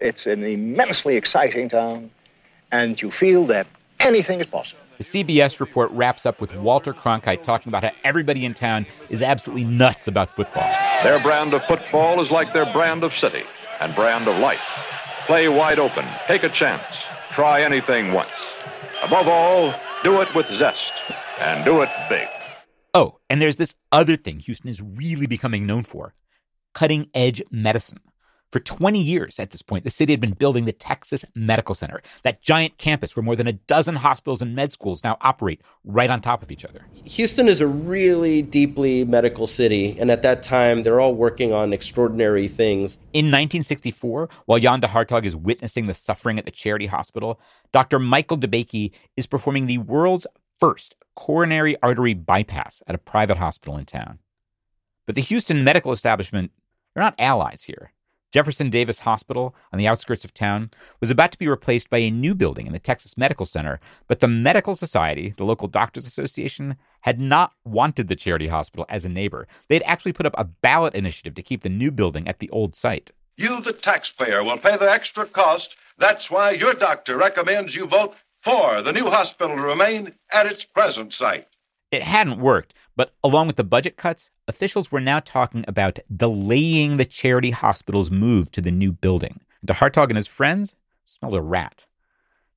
It's 0.00 0.26
an 0.26 0.42
immensely 0.42 1.14
exciting 1.16 1.68
town, 1.68 2.10
and 2.74 3.00
you 3.00 3.10
feel 3.12 3.46
that 3.46 3.68
anything 4.00 4.40
is 4.40 4.46
possible. 4.48 4.80
The 4.98 5.04
CBS 5.04 5.60
report 5.60 5.90
wraps 5.92 6.26
up 6.26 6.40
with 6.40 6.52
Walter 6.56 6.92
Cronkite 6.92 7.44
talking 7.44 7.70
about 7.70 7.84
how 7.84 7.92
everybody 8.02 8.44
in 8.44 8.52
town 8.52 8.84
is 9.10 9.22
absolutely 9.22 9.64
nuts 9.64 10.08
about 10.08 10.34
football. 10.34 10.68
Their 11.04 11.20
brand 11.20 11.54
of 11.54 11.62
football 11.64 12.20
is 12.20 12.32
like 12.32 12.52
their 12.52 12.70
brand 12.72 13.04
of 13.04 13.14
city 13.14 13.44
and 13.80 13.94
brand 13.94 14.26
of 14.26 14.38
life. 14.38 14.60
Play 15.26 15.46
wide 15.48 15.78
open, 15.78 16.04
take 16.26 16.42
a 16.42 16.48
chance, 16.48 16.96
try 17.32 17.62
anything 17.62 18.12
once. 18.12 18.32
Above 19.02 19.28
all, 19.28 19.72
do 20.02 20.20
it 20.20 20.28
with 20.34 20.48
zest 20.48 20.94
and 21.38 21.64
do 21.64 21.82
it 21.82 21.88
big. 22.08 22.26
Oh, 22.92 23.18
and 23.30 23.40
there's 23.40 23.56
this 23.56 23.76
other 23.92 24.16
thing 24.16 24.40
Houston 24.40 24.68
is 24.68 24.82
really 24.82 25.26
becoming 25.26 25.64
known 25.64 25.84
for 25.84 26.14
cutting 26.74 27.08
edge 27.14 27.40
medicine. 27.52 28.00
For 28.54 28.60
20 28.60 29.00
years 29.00 29.40
at 29.40 29.50
this 29.50 29.62
point, 29.62 29.82
the 29.82 29.90
city 29.90 30.12
had 30.12 30.20
been 30.20 30.34
building 30.34 30.64
the 30.64 30.70
Texas 30.70 31.24
Medical 31.34 31.74
Center, 31.74 32.00
that 32.22 32.40
giant 32.40 32.78
campus 32.78 33.16
where 33.16 33.24
more 33.24 33.34
than 33.34 33.48
a 33.48 33.54
dozen 33.54 33.96
hospitals 33.96 34.40
and 34.40 34.54
med 34.54 34.72
schools 34.72 35.02
now 35.02 35.16
operate 35.22 35.60
right 35.82 36.08
on 36.08 36.20
top 36.20 36.40
of 36.40 36.52
each 36.52 36.64
other. 36.64 36.86
Houston 37.04 37.48
is 37.48 37.60
a 37.60 37.66
really 37.66 38.42
deeply 38.42 39.04
medical 39.04 39.48
city, 39.48 39.98
and 39.98 40.08
at 40.08 40.22
that 40.22 40.44
time, 40.44 40.84
they're 40.84 41.00
all 41.00 41.16
working 41.16 41.52
on 41.52 41.72
extraordinary 41.72 42.46
things. 42.46 42.94
In 43.12 43.24
1964, 43.24 44.28
while 44.46 44.60
Jan 44.60 44.78
de 44.78 44.86
Hartog 44.86 45.24
is 45.24 45.34
witnessing 45.34 45.88
the 45.88 45.94
suffering 45.94 46.38
at 46.38 46.44
the 46.44 46.52
charity 46.52 46.86
hospital, 46.86 47.40
Dr. 47.72 47.98
Michael 47.98 48.38
DeBakey 48.38 48.92
is 49.16 49.26
performing 49.26 49.66
the 49.66 49.78
world's 49.78 50.28
first 50.60 50.94
coronary 51.16 51.76
artery 51.82 52.14
bypass 52.14 52.84
at 52.86 52.94
a 52.94 52.98
private 52.98 53.38
hospital 53.38 53.76
in 53.76 53.84
town. 53.84 54.20
But 55.06 55.16
the 55.16 55.22
Houston 55.22 55.64
medical 55.64 55.90
establishment, 55.90 56.52
they're 56.94 57.02
not 57.02 57.16
allies 57.18 57.64
here. 57.64 57.90
Jefferson 58.34 58.68
Davis 58.68 58.98
Hospital 58.98 59.54
on 59.72 59.78
the 59.78 59.86
outskirts 59.86 60.24
of 60.24 60.34
town 60.34 60.72
was 61.00 61.08
about 61.08 61.30
to 61.30 61.38
be 61.38 61.46
replaced 61.46 61.88
by 61.88 61.98
a 61.98 62.10
new 62.10 62.34
building 62.34 62.66
in 62.66 62.72
the 62.72 62.80
Texas 62.80 63.16
Medical 63.16 63.46
Center, 63.46 63.78
but 64.08 64.18
the 64.18 64.26
Medical 64.26 64.74
Society, 64.74 65.32
the 65.36 65.44
local 65.44 65.68
doctors 65.68 66.04
association, 66.04 66.74
had 67.02 67.20
not 67.20 67.52
wanted 67.64 68.08
the 68.08 68.16
charity 68.16 68.48
hospital 68.48 68.86
as 68.88 69.04
a 69.04 69.08
neighbor. 69.08 69.46
They'd 69.68 69.84
actually 69.84 70.14
put 70.14 70.26
up 70.26 70.34
a 70.36 70.42
ballot 70.42 70.96
initiative 70.96 71.36
to 71.36 71.44
keep 71.44 71.62
the 71.62 71.68
new 71.68 71.92
building 71.92 72.26
at 72.26 72.40
the 72.40 72.50
old 72.50 72.74
site. 72.74 73.12
You, 73.36 73.60
the 73.60 73.72
taxpayer, 73.72 74.42
will 74.42 74.58
pay 74.58 74.76
the 74.76 74.90
extra 74.90 75.26
cost. 75.26 75.76
That's 75.96 76.28
why 76.28 76.50
your 76.50 76.74
doctor 76.74 77.16
recommends 77.16 77.76
you 77.76 77.86
vote 77.86 78.16
for 78.42 78.82
the 78.82 78.92
new 78.92 79.10
hospital 79.10 79.54
to 79.54 79.62
remain 79.62 80.14
at 80.32 80.46
its 80.46 80.64
present 80.64 81.12
site. 81.12 81.46
It 81.92 82.02
hadn't 82.02 82.40
worked, 82.40 82.74
but 82.96 83.14
along 83.22 83.46
with 83.46 83.56
the 83.56 83.64
budget 83.64 83.96
cuts, 83.96 84.30
officials 84.46 84.92
were 84.92 85.00
now 85.00 85.20
talking 85.20 85.64
about 85.66 85.98
delaying 86.14 86.96
the 86.96 87.04
charity 87.04 87.50
hospital's 87.50 88.10
move 88.10 88.50
to 88.52 88.60
the 88.60 88.70
new 88.70 88.92
building. 88.92 89.40
De 89.64 89.72
Hartog 89.72 90.08
and 90.08 90.16
his 90.16 90.26
friends 90.26 90.74
smelled 91.06 91.34
a 91.34 91.42
rat. 91.42 91.86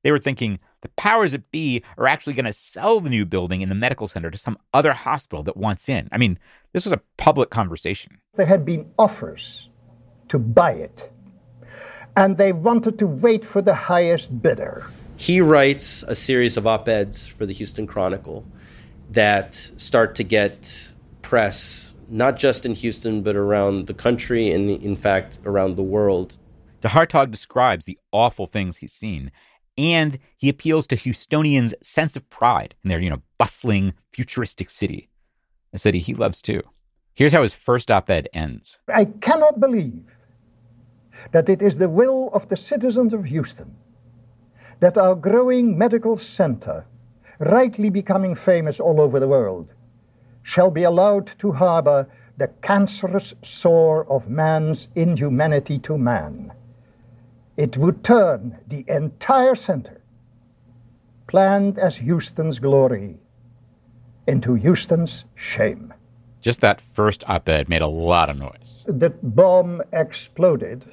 They 0.03 0.11
were 0.11 0.19
thinking 0.19 0.59
the 0.81 0.89
powers 0.89 1.31
that 1.31 1.51
be 1.51 1.83
are 1.97 2.07
actually 2.07 2.33
going 2.33 2.45
to 2.45 2.53
sell 2.53 2.99
the 2.99 3.09
new 3.09 3.25
building 3.25 3.61
in 3.61 3.69
the 3.69 3.75
medical 3.75 4.07
center 4.07 4.29
to 4.29 4.37
some 4.37 4.57
other 4.73 4.93
hospital 4.93 5.43
that 5.43 5.57
wants 5.57 5.89
in. 5.89 6.07
I 6.11 6.17
mean, 6.17 6.37
this 6.73 6.85
was 6.85 6.93
a 6.93 7.01
public 7.17 7.49
conversation. 7.49 8.19
There 8.33 8.45
had 8.45 8.63
been 8.63 8.91
offers 8.99 9.69
to 10.29 10.37
buy 10.37 10.73
it, 10.73 11.11
and 12.15 12.37
they 12.37 12.51
wanted 12.51 12.99
to 12.99 13.07
wait 13.07 13.43
for 13.43 13.61
the 13.61 13.73
highest 13.73 14.41
bidder. 14.41 14.85
He 15.15 15.41
writes 15.41 16.03
a 16.03 16.13
series 16.13 16.57
of 16.57 16.67
op 16.67 16.87
eds 16.87 17.27
for 17.27 17.47
the 17.47 17.53
Houston 17.53 17.87
Chronicle 17.87 18.45
that 19.11 19.55
start 19.55 20.15
to 20.15 20.23
get 20.23 20.93
press, 21.21 21.93
not 22.09 22.37
just 22.37 22.65
in 22.65 22.75
Houston, 22.75 23.21
but 23.21 23.35
around 23.35 23.87
the 23.87 23.93
country 23.93 24.51
and, 24.51 24.69
in 24.69 24.95
fact, 24.95 25.39
around 25.45 25.75
the 25.75 25.83
world. 25.83 26.37
De 26.81 26.89
Hartog 26.89 27.31
describes 27.31 27.85
the 27.85 27.97
awful 28.11 28.47
things 28.47 28.77
he's 28.77 28.93
seen, 28.93 29.31
and 29.77 30.19
he 30.37 30.49
appeals 30.49 30.87
to 30.87 30.95
Houstonians' 30.95 31.73
sense 31.81 32.15
of 32.15 32.29
pride 32.29 32.75
in 32.83 32.89
their, 32.89 32.99
you 32.99 33.09
know, 33.09 33.21
bustling, 33.37 33.93
futuristic 34.11 34.69
city, 34.69 35.09
a 35.73 35.79
city 35.79 35.99
he 35.99 36.13
loves 36.13 36.41
too. 36.41 36.61
Here's 37.13 37.33
how 37.33 37.41
his 37.41 37.53
first 37.53 37.89
op 37.89 38.09
ed 38.09 38.29
ends 38.31 38.77
I 38.93 39.05
cannot 39.05 39.59
believe 39.59 40.15
that 41.31 41.49
it 41.49 41.61
is 41.61 41.77
the 41.77 41.89
will 41.89 42.29
of 42.31 42.47
the 42.47 42.55
citizens 42.55 43.11
of 43.11 43.25
Houston 43.25 43.75
that 44.79 44.97
our 44.97 45.15
growing 45.15 45.77
medical 45.77 46.15
center, 46.15 46.85
rightly 47.39 47.89
becoming 47.89 48.35
famous 48.35 48.79
all 48.79 49.01
over 49.01 49.19
the 49.19 49.27
world, 49.27 49.73
shall 50.43 50.71
be 50.71 50.83
allowed 50.83 51.27
to 51.39 51.51
harbor 51.51 52.07
the 52.37 52.47
cancerous 52.61 53.33
sore 53.41 54.05
of 54.09 54.29
man's 54.29 54.87
inhumanity 54.95 55.79
to 55.79 55.97
man. 55.97 56.53
It 57.57 57.77
would 57.77 58.03
turn 58.03 58.57
the 58.67 58.85
entire 58.87 59.55
center, 59.55 60.01
planned 61.27 61.79
as 61.79 61.97
Houston's 61.97 62.59
glory, 62.59 63.17
into 64.27 64.53
Houston's 64.53 65.25
shame. 65.35 65.93
Just 66.41 66.61
that 66.61 66.79
first 66.79 67.27
op 67.27 67.49
ed 67.49 67.67
made 67.67 67.81
a 67.81 67.87
lot 67.87 68.29
of 68.29 68.37
noise. 68.37 68.85
The 68.87 69.09
bomb 69.09 69.81
exploded, 69.91 70.85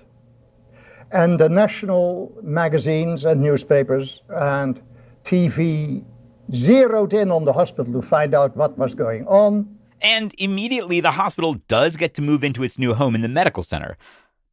and 1.12 1.38
the 1.38 1.48
national 1.48 2.32
magazines 2.42 3.24
and 3.24 3.40
newspapers 3.40 4.22
and 4.30 4.80
TV 5.22 6.04
zeroed 6.52 7.12
in 7.12 7.30
on 7.30 7.44
the 7.44 7.52
hospital 7.52 7.92
to 7.92 8.02
find 8.02 8.34
out 8.34 8.56
what 8.56 8.76
was 8.78 8.94
going 8.94 9.26
on. 9.26 9.78
And 10.00 10.34
immediately, 10.38 11.00
the 11.00 11.12
hospital 11.12 11.54
does 11.68 11.96
get 11.96 12.14
to 12.14 12.22
move 12.22 12.44
into 12.44 12.62
its 12.62 12.78
new 12.78 12.94
home 12.94 13.14
in 13.14 13.22
the 13.22 13.28
medical 13.28 13.62
center. 13.62 13.96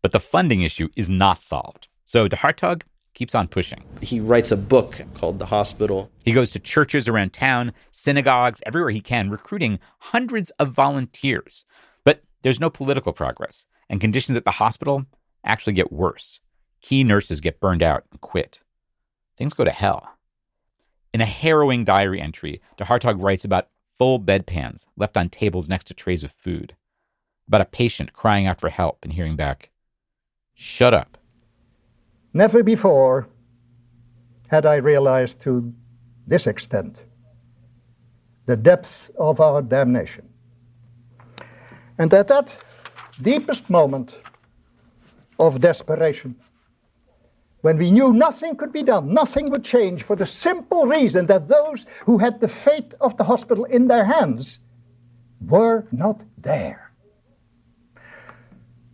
But 0.02 0.12
the 0.12 0.20
funding 0.20 0.62
issue 0.62 0.90
is 0.96 1.10
not 1.10 1.44
solved. 1.44 1.88
So 2.06 2.28
de 2.28 2.36
Hartog 2.38 2.84
keeps 3.14 3.36
on 3.36 3.48
pushing. 3.48 3.84
He 4.02 4.20
writes 4.20 4.52
a 4.52 4.58
book 4.58 5.02
called 5.14 5.40
The 5.40 5.46
Hospital. 5.46 6.10
He 6.24 6.32
goes 6.34 6.50
to 6.52 6.60
churches 6.60 7.08
around 7.08 7.34
town, 7.34 7.74
synagogues, 7.92 8.62
everywhere 8.66 8.92
he 8.92 9.02
can, 9.02 9.30
recruiting 9.30 9.80
hundreds 10.00 10.50
of 10.52 10.72
volunteers. 10.72 11.66
But 12.04 12.24
there's 12.42 12.60
no 12.60 12.70
political 12.70 13.14
progress, 13.14 13.66
and 13.90 14.00
conditions 14.00 14.38
at 14.38 14.46
the 14.46 14.52
hospital 14.52 15.06
actually 15.44 15.74
get 15.74 15.92
worse. 15.92 16.40
Key 16.82 17.04
nurses 17.04 17.42
get 17.42 17.60
burned 17.60 17.84
out 17.84 18.06
and 18.12 18.22
quit. 18.22 18.62
Things 19.38 19.54
go 19.54 19.64
to 19.64 19.72
hell. 19.72 20.18
In 21.14 21.22
a 21.22 21.26
harrowing 21.26 21.84
diary 21.84 22.22
entry, 22.22 22.62
de 22.78 22.86
Hartog 22.86 23.22
writes 23.22 23.44
about 23.44 23.68
full 23.98 24.20
bedpans 24.20 24.86
left 24.96 25.18
on 25.18 25.30
tables 25.30 25.68
next 25.68 25.88
to 25.88 25.94
trays 25.94 26.24
of 26.24 26.32
food, 26.32 26.76
about 27.48 27.62
a 27.62 27.66
patient 27.66 28.14
crying 28.14 28.48
out 28.48 28.60
for 28.60 28.70
help 28.70 29.00
and 29.04 29.14
hearing 29.14 29.36
back, 29.36 29.72
Shut 30.54 30.94
up. 30.94 31.18
Never 32.34 32.64
before 32.64 33.28
had 34.48 34.66
I 34.66 34.76
realized 34.76 35.42
to 35.42 35.74
this 36.28 36.48
extent 36.48 37.02
the 38.46 38.56
depth 38.56 39.12
of 39.18 39.40
our 39.40 39.62
damnation. 39.62 40.28
And 41.98 42.14
at 42.14 42.28
that 42.30 42.56
deepest 43.22 43.70
moment 43.70 44.20
of 45.40 45.60
desperation, 45.60 46.36
when 47.62 47.78
we 47.78 47.92
knew 47.92 48.12
nothing 48.12 48.56
could 48.56 48.74
be 48.74 48.84
done, 48.84 49.14
nothing 49.14 49.50
would 49.50 49.64
change, 49.64 50.04
for 50.04 50.16
the 50.16 50.26
simple 50.26 50.86
reason 50.86 51.28
that 51.28 51.48
those 51.48 51.86
who 52.06 52.18
had 52.18 52.40
the 52.40 52.48
fate 52.48 52.94
of 53.00 53.18
the 53.18 53.24
hospital 53.24 53.66
in 53.66 53.88
their 53.88 54.06
hands 54.06 54.60
were 55.40 55.88
not 55.92 56.22
there. 56.38 56.92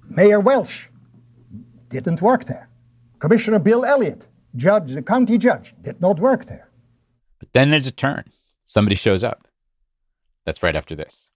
Mayor 0.10 0.40
Welch 0.40 0.90
didn't 1.90 2.22
work 2.22 2.46
there. 2.46 2.70
Commissioner 3.20 3.60
Bill 3.60 3.86
Elliott, 3.86 4.28
judge, 4.56 4.92
the 4.92 5.02
county 5.02 5.38
judge, 5.38 5.74
did 5.82 6.00
not 6.02 6.20
work 6.20 6.46
there. 6.46 6.70
But 7.40 7.54
then 7.54 7.72
there's 7.72 7.88
a 7.88 7.92
turn. 7.92 8.26
Somebody 8.66 8.96
shows 8.96 9.24
up. 9.24 9.48
That's 10.46 10.62
right 10.62 10.76
after 10.76 10.96
this. 10.96 11.30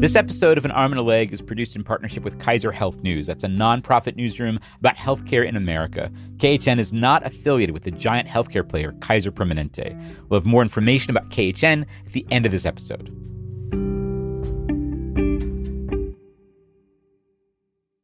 This 0.00 0.16
episode 0.16 0.56
of 0.56 0.64
An 0.64 0.70
Arm 0.70 0.92
and 0.92 0.98
a 0.98 1.02
Leg 1.02 1.30
is 1.30 1.42
produced 1.42 1.76
in 1.76 1.84
partnership 1.84 2.22
with 2.22 2.40
Kaiser 2.40 2.72
Health 2.72 2.96
News. 3.02 3.26
That's 3.26 3.44
a 3.44 3.48
nonprofit 3.48 4.16
newsroom 4.16 4.58
about 4.78 4.96
healthcare 4.96 5.46
in 5.46 5.56
America. 5.56 6.10
KHN 6.38 6.78
is 6.78 6.90
not 6.90 7.26
affiliated 7.26 7.74
with 7.74 7.82
the 7.82 7.90
giant 7.90 8.26
healthcare 8.26 8.66
player 8.66 8.94
Kaiser 9.02 9.30
Permanente. 9.30 9.94
We'll 10.30 10.40
have 10.40 10.46
more 10.46 10.62
information 10.62 11.10
about 11.10 11.28
KHN 11.28 11.84
at 12.06 12.12
the 12.12 12.26
end 12.30 12.46
of 12.46 12.52
this 12.52 12.64
episode. 12.64 13.14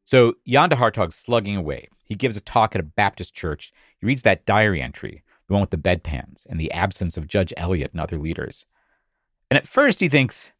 So 0.05 0.35
Jan 0.47 0.69
de 0.69 0.75
Hartog's 0.75 1.15
slugging 1.15 1.55
away. 1.55 1.87
He 2.03 2.13
gives 2.13 2.37
a 2.37 2.41
talk 2.41 2.75
at 2.75 2.81
a 2.81 2.83
Baptist 2.83 3.33
church. 3.33 3.73
He 3.99 4.05
reads 4.05 4.21
that 4.21 4.45
diary 4.45 4.83
entry, 4.83 5.23
the 5.47 5.53
one 5.53 5.61
with 5.61 5.71
the 5.71 5.77
bedpans 5.77 6.45
and 6.47 6.59
the 6.59 6.71
absence 6.73 7.17
of 7.17 7.25
Judge 7.25 7.55
Elliott 7.57 7.93
and 7.93 8.01
other 8.01 8.19
leaders. 8.19 8.65
And 9.49 9.57
at 9.57 9.67
first 9.67 9.99
he 9.99 10.09
thinks, 10.09 10.51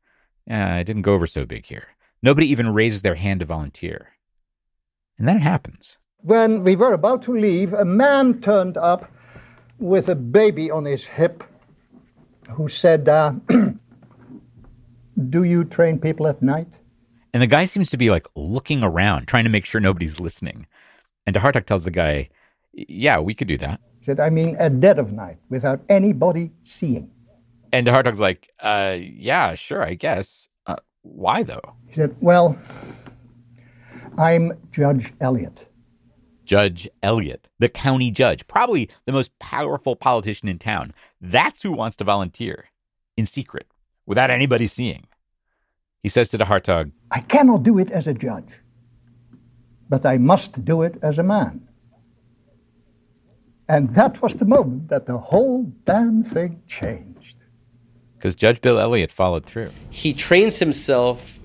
eh, 0.49 0.77
it 0.77 0.83
didn't 0.85 1.01
go 1.03 1.13
over 1.13 1.27
so 1.27 1.45
big 1.45 1.65
here. 1.65 1.87
Nobody 2.21 2.47
even 2.47 2.73
raises 2.73 3.01
their 3.01 3.15
hand 3.15 3.41
to 3.41 3.45
volunteer. 3.45 4.09
And 5.17 5.27
then 5.27 5.37
it 5.37 5.41
happens. 5.41 5.97
When 6.21 6.63
we 6.63 6.75
were 6.75 6.93
about 6.93 7.21
to 7.23 7.37
leave, 7.37 7.73
a 7.73 7.85
man 7.85 8.41
turned 8.41 8.77
up 8.77 9.11
with 9.79 10.09
a 10.09 10.15
baby 10.15 10.71
on 10.71 10.85
his 10.85 11.05
hip 11.05 11.43
who 12.51 12.67
said, 12.67 13.07
uh, 13.07 13.33
Do 15.29 15.43
you 15.43 15.63
train 15.63 15.99
people 15.99 16.27
at 16.27 16.41
night? 16.41 16.67
And 17.33 17.41
the 17.41 17.47
guy 17.47 17.65
seems 17.65 17.89
to 17.89 17.97
be 17.97 18.09
like 18.09 18.27
looking 18.35 18.83
around, 18.83 19.27
trying 19.27 19.43
to 19.45 19.49
make 19.49 19.65
sure 19.65 19.81
nobody's 19.81 20.19
listening. 20.19 20.67
And 21.25 21.33
de 21.33 21.39
Hartog 21.39 21.65
tells 21.65 21.83
the 21.83 21.91
guy, 21.91 22.29
Yeah, 22.73 23.19
we 23.19 23.33
could 23.33 23.47
do 23.47 23.57
that. 23.57 23.79
He 23.99 24.05
said, 24.05 24.19
I 24.19 24.29
mean, 24.29 24.55
at 24.57 24.79
dead 24.79 24.99
of 24.99 25.11
night, 25.11 25.37
without 25.49 25.81
anybody 25.89 26.51
seeing. 26.63 27.11
And 27.77 27.85
Hartog's 27.85 28.19
like, 28.19 28.49
uh, 28.59 28.97
Yeah, 28.99 29.53
sure, 29.53 29.83
I 29.83 29.93
guess. 29.93 30.49
Uh, 30.65 30.77
why 31.03 31.43
though? 31.43 31.75
He 31.85 31.93
said, 31.93 32.15
Well, 32.21 32.57
I'm 34.17 34.53
Judge 34.71 35.13
Elliott. 35.21 35.67
Judge 36.43 36.89
Elliott, 37.03 37.49
the 37.59 37.69
county 37.69 38.09
judge, 38.09 38.47
probably 38.47 38.89
the 39.05 39.11
most 39.11 39.37
powerful 39.37 39.95
politician 39.95 40.47
in 40.47 40.57
town. 40.57 40.91
That's 41.21 41.61
who 41.61 41.71
wants 41.71 41.95
to 41.97 42.03
volunteer 42.03 42.65
in 43.15 43.27
secret 43.27 43.67
without 44.07 44.31
anybody 44.31 44.67
seeing. 44.67 45.05
He 46.01 46.09
says 46.09 46.29
to 46.29 46.39
de 46.39 46.45
Hartog, 46.45 46.91
I 47.11 47.19
cannot 47.19 47.61
do 47.61 47.77
it 47.77 47.91
as 47.91 48.07
a 48.07 48.13
judge, 48.13 48.59
but 49.87 50.03
I 50.03 50.17
must 50.17 50.65
do 50.65 50.81
it 50.81 50.97
as 51.03 51.19
a 51.19 51.23
man. 51.23 51.67
And 53.69 53.93
that 53.93 54.19
was 54.23 54.33
the 54.35 54.45
moment 54.45 54.87
that 54.87 55.05
the 55.05 55.19
whole 55.19 55.65
damn 55.85 56.23
thing 56.23 56.63
changed. 56.65 57.16
Because 58.17 58.35
Judge 58.35 58.61
Bill 58.61 58.79
Elliott 58.79 59.11
followed 59.11 59.45
through. 59.45 59.71
He 59.89 60.13
trains 60.13 60.59
himself 60.59 61.39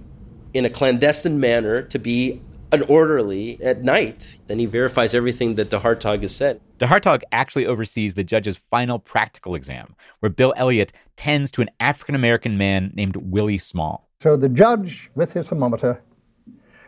in 0.54 0.64
a 0.64 0.70
clandestine 0.70 1.38
manner 1.38 1.82
to 1.82 1.98
be 1.98 2.40
an 2.72 2.82
orderly 2.82 3.62
at 3.62 3.82
night. 3.82 4.38
Then 4.46 4.58
he 4.58 4.66
verifies 4.66 5.14
everything 5.14 5.56
that 5.56 5.70
de 5.70 5.78
Hartog 5.78 6.22
has 6.22 6.34
said. 6.34 6.60
De 6.78 6.86
Hartog 6.86 7.22
actually 7.30 7.66
oversees 7.66 8.14
the 8.14 8.24
judge's 8.24 8.56
final 8.70 8.98
practical 8.98 9.54
exam, 9.54 9.94
where 10.20 10.30
Bill 10.30 10.54
Elliott 10.56 10.92
tends 11.16 11.50
to 11.52 11.60
an 11.60 11.70
African 11.78 12.14
American 12.14 12.56
man 12.56 12.90
named 12.94 13.16
Willie 13.16 13.58
Small. 13.58 14.08
So 14.20 14.36
the 14.36 14.48
judge, 14.48 15.10
with 15.14 15.32
his 15.32 15.48
thermometer, 15.48 16.02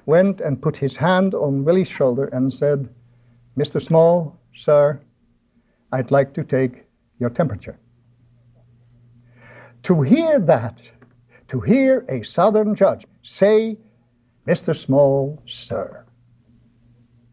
went 0.06 0.40
and 0.40 0.60
put 0.60 0.76
his 0.76 0.96
hand 0.96 1.34
on 1.34 1.64
Willie's 1.64 1.88
shoulder 1.88 2.26
and 2.26 2.52
said, 2.52 2.88
Mr. 3.58 3.80
Small, 3.80 4.36
sir, 4.54 5.00
I'd 5.92 6.10
like 6.10 6.32
to 6.34 6.44
take 6.44 6.84
your 7.20 7.30
temperature. 7.30 7.78
To 9.84 10.00
hear 10.00 10.40
that, 10.40 10.80
to 11.48 11.60
hear 11.60 12.06
a 12.08 12.22
Southern 12.22 12.74
judge 12.74 13.04
say, 13.22 13.76
Mr. 14.46 14.74
Small, 14.74 15.42
sir. 15.46 16.06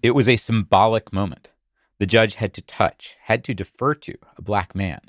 It 0.02 0.12
was 0.12 0.28
a 0.28 0.36
symbolic 0.36 1.14
moment. 1.14 1.50
The 2.00 2.06
judge 2.06 2.36
had 2.36 2.54
to 2.56 2.62
touch, 2.62 3.16
had 3.22 3.46
to 3.46 3.54
defer 3.54 3.96
to 3.96 4.18
a 4.38 4.42
black 4.42 4.76
man. 4.76 5.00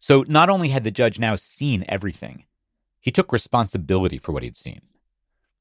So 0.00 0.24
not 0.26 0.50
only 0.50 0.70
had 0.70 0.82
the 0.82 0.90
judge 0.90 1.20
now 1.20 1.36
seen 1.36 1.84
everything, 1.88 2.46
he 3.00 3.12
took 3.12 3.32
responsibility 3.32 4.18
for 4.18 4.32
what 4.32 4.42
he'd 4.42 4.56
seen. 4.56 4.80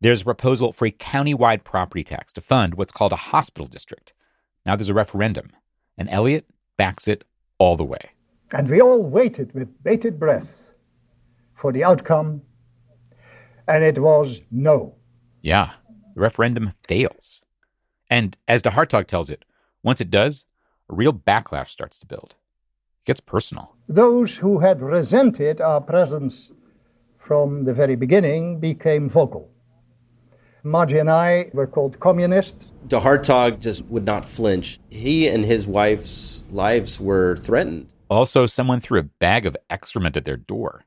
There's 0.01 0.21
a 0.21 0.25
proposal 0.25 0.73
for 0.73 0.87
a 0.87 0.91
countywide 0.91 1.63
property 1.63 2.03
tax 2.03 2.33
to 2.33 2.41
fund 2.41 2.75
what's 2.75 2.91
called 2.91 3.13
a 3.13 3.27
hospital 3.27 3.67
district. 3.67 4.13
Now 4.65 4.75
there's 4.75 4.89
a 4.89 4.95
referendum, 4.95 5.51
and 5.99 6.09
Elliott 6.09 6.45
backs 6.77 7.07
it 7.07 7.25
all 7.59 7.77
the 7.77 7.83
way. 7.83 8.09
And 8.53 8.67
we 8.67 8.81
all 8.81 9.03
waited 9.03 9.53
with 9.53 9.83
bated 9.83 10.19
breath 10.19 10.71
for 11.55 11.71
the 11.71 11.83
outcome, 11.83 12.41
and 13.67 13.83
it 13.83 13.97
was 13.97 14.41
no. 14.51 14.95
Yeah, 15.41 15.71
the 16.13 16.21
referendum 16.21 16.73
fails. 16.87 17.41
And 18.09 18.37
as 18.47 18.61
de 18.61 18.69
Hartog 18.69 19.07
tells 19.07 19.29
it, 19.29 19.45
once 19.81 20.01
it 20.01 20.11
does, 20.11 20.45
a 20.89 20.95
real 20.95 21.13
backlash 21.13 21.69
starts 21.69 21.97
to 21.99 22.05
build. 22.05 22.35
It 23.01 23.05
gets 23.05 23.19
personal. 23.19 23.75
Those 23.87 24.35
who 24.37 24.59
had 24.59 24.81
resented 24.81 25.61
our 25.61 25.81
presence 25.81 26.51
from 27.17 27.63
the 27.65 27.73
very 27.73 27.95
beginning 27.95 28.59
became 28.59 29.09
vocal. 29.09 29.49
Margie 30.63 30.97
and 30.97 31.11
I 31.11 31.49
were 31.53 31.67
called 31.67 31.99
communists. 31.99 32.71
De 32.87 32.99
Hartog 32.99 33.59
just 33.59 33.85
would 33.85 34.05
not 34.05 34.25
flinch. 34.25 34.79
He 34.89 35.27
and 35.27 35.45
his 35.45 35.67
wife's 35.67 36.43
lives 36.49 36.99
were 36.99 37.37
threatened. 37.37 37.93
Also, 38.09 38.47
someone 38.47 38.79
threw 38.79 38.99
a 38.99 39.03
bag 39.03 39.45
of 39.45 39.55
excrement 39.69 40.17
at 40.17 40.25
their 40.25 40.37
door. 40.37 40.83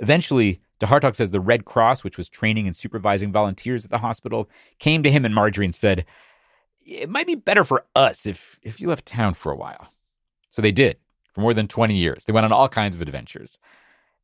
Eventually, 0.00 0.60
de 0.78 0.86
Hartog 0.86 1.14
says 1.14 1.30
the 1.30 1.40
Red 1.40 1.64
Cross, 1.64 2.02
which 2.02 2.16
was 2.16 2.28
training 2.28 2.66
and 2.66 2.76
supervising 2.76 3.30
volunteers 3.30 3.84
at 3.84 3.90
the 3.90 3.98
hospital, 3.98 4.48
came 4.78 5.02
to 5.02 5.10
him 5.10 5.24
and 5.24 5.34
Marjorie 5.34 5.66
and 5.66 5.74
said, 5.74 6.04
It 6.84 7.08
might 7.08 7.26
be 7.26 7.34
better 7.34 7.64
for 7.64 7.84
us 7.94 8.26
if, 8.26 8.58
if 8.62 8.80
you 8.80 8.88
left 8.88 9.06
town 9.06 9.34
for 9.34 9.52
a 9.52 9.56
while. 9.56 9.88
So 10.50 10.62
they 10.62 10.72
did 10.72 10.96
for 11.34 11.42
more 11.42 11.54
than 11.54 11.68
20 11.68 11.94
years. 11.94 12.24
They 12.24 12.32
went 12.32 12.46
on 12.46 12.52
all 12.52 12.68
kinds 12.68 12.96
of 12.96 13.02
adventures. 13.02 13.58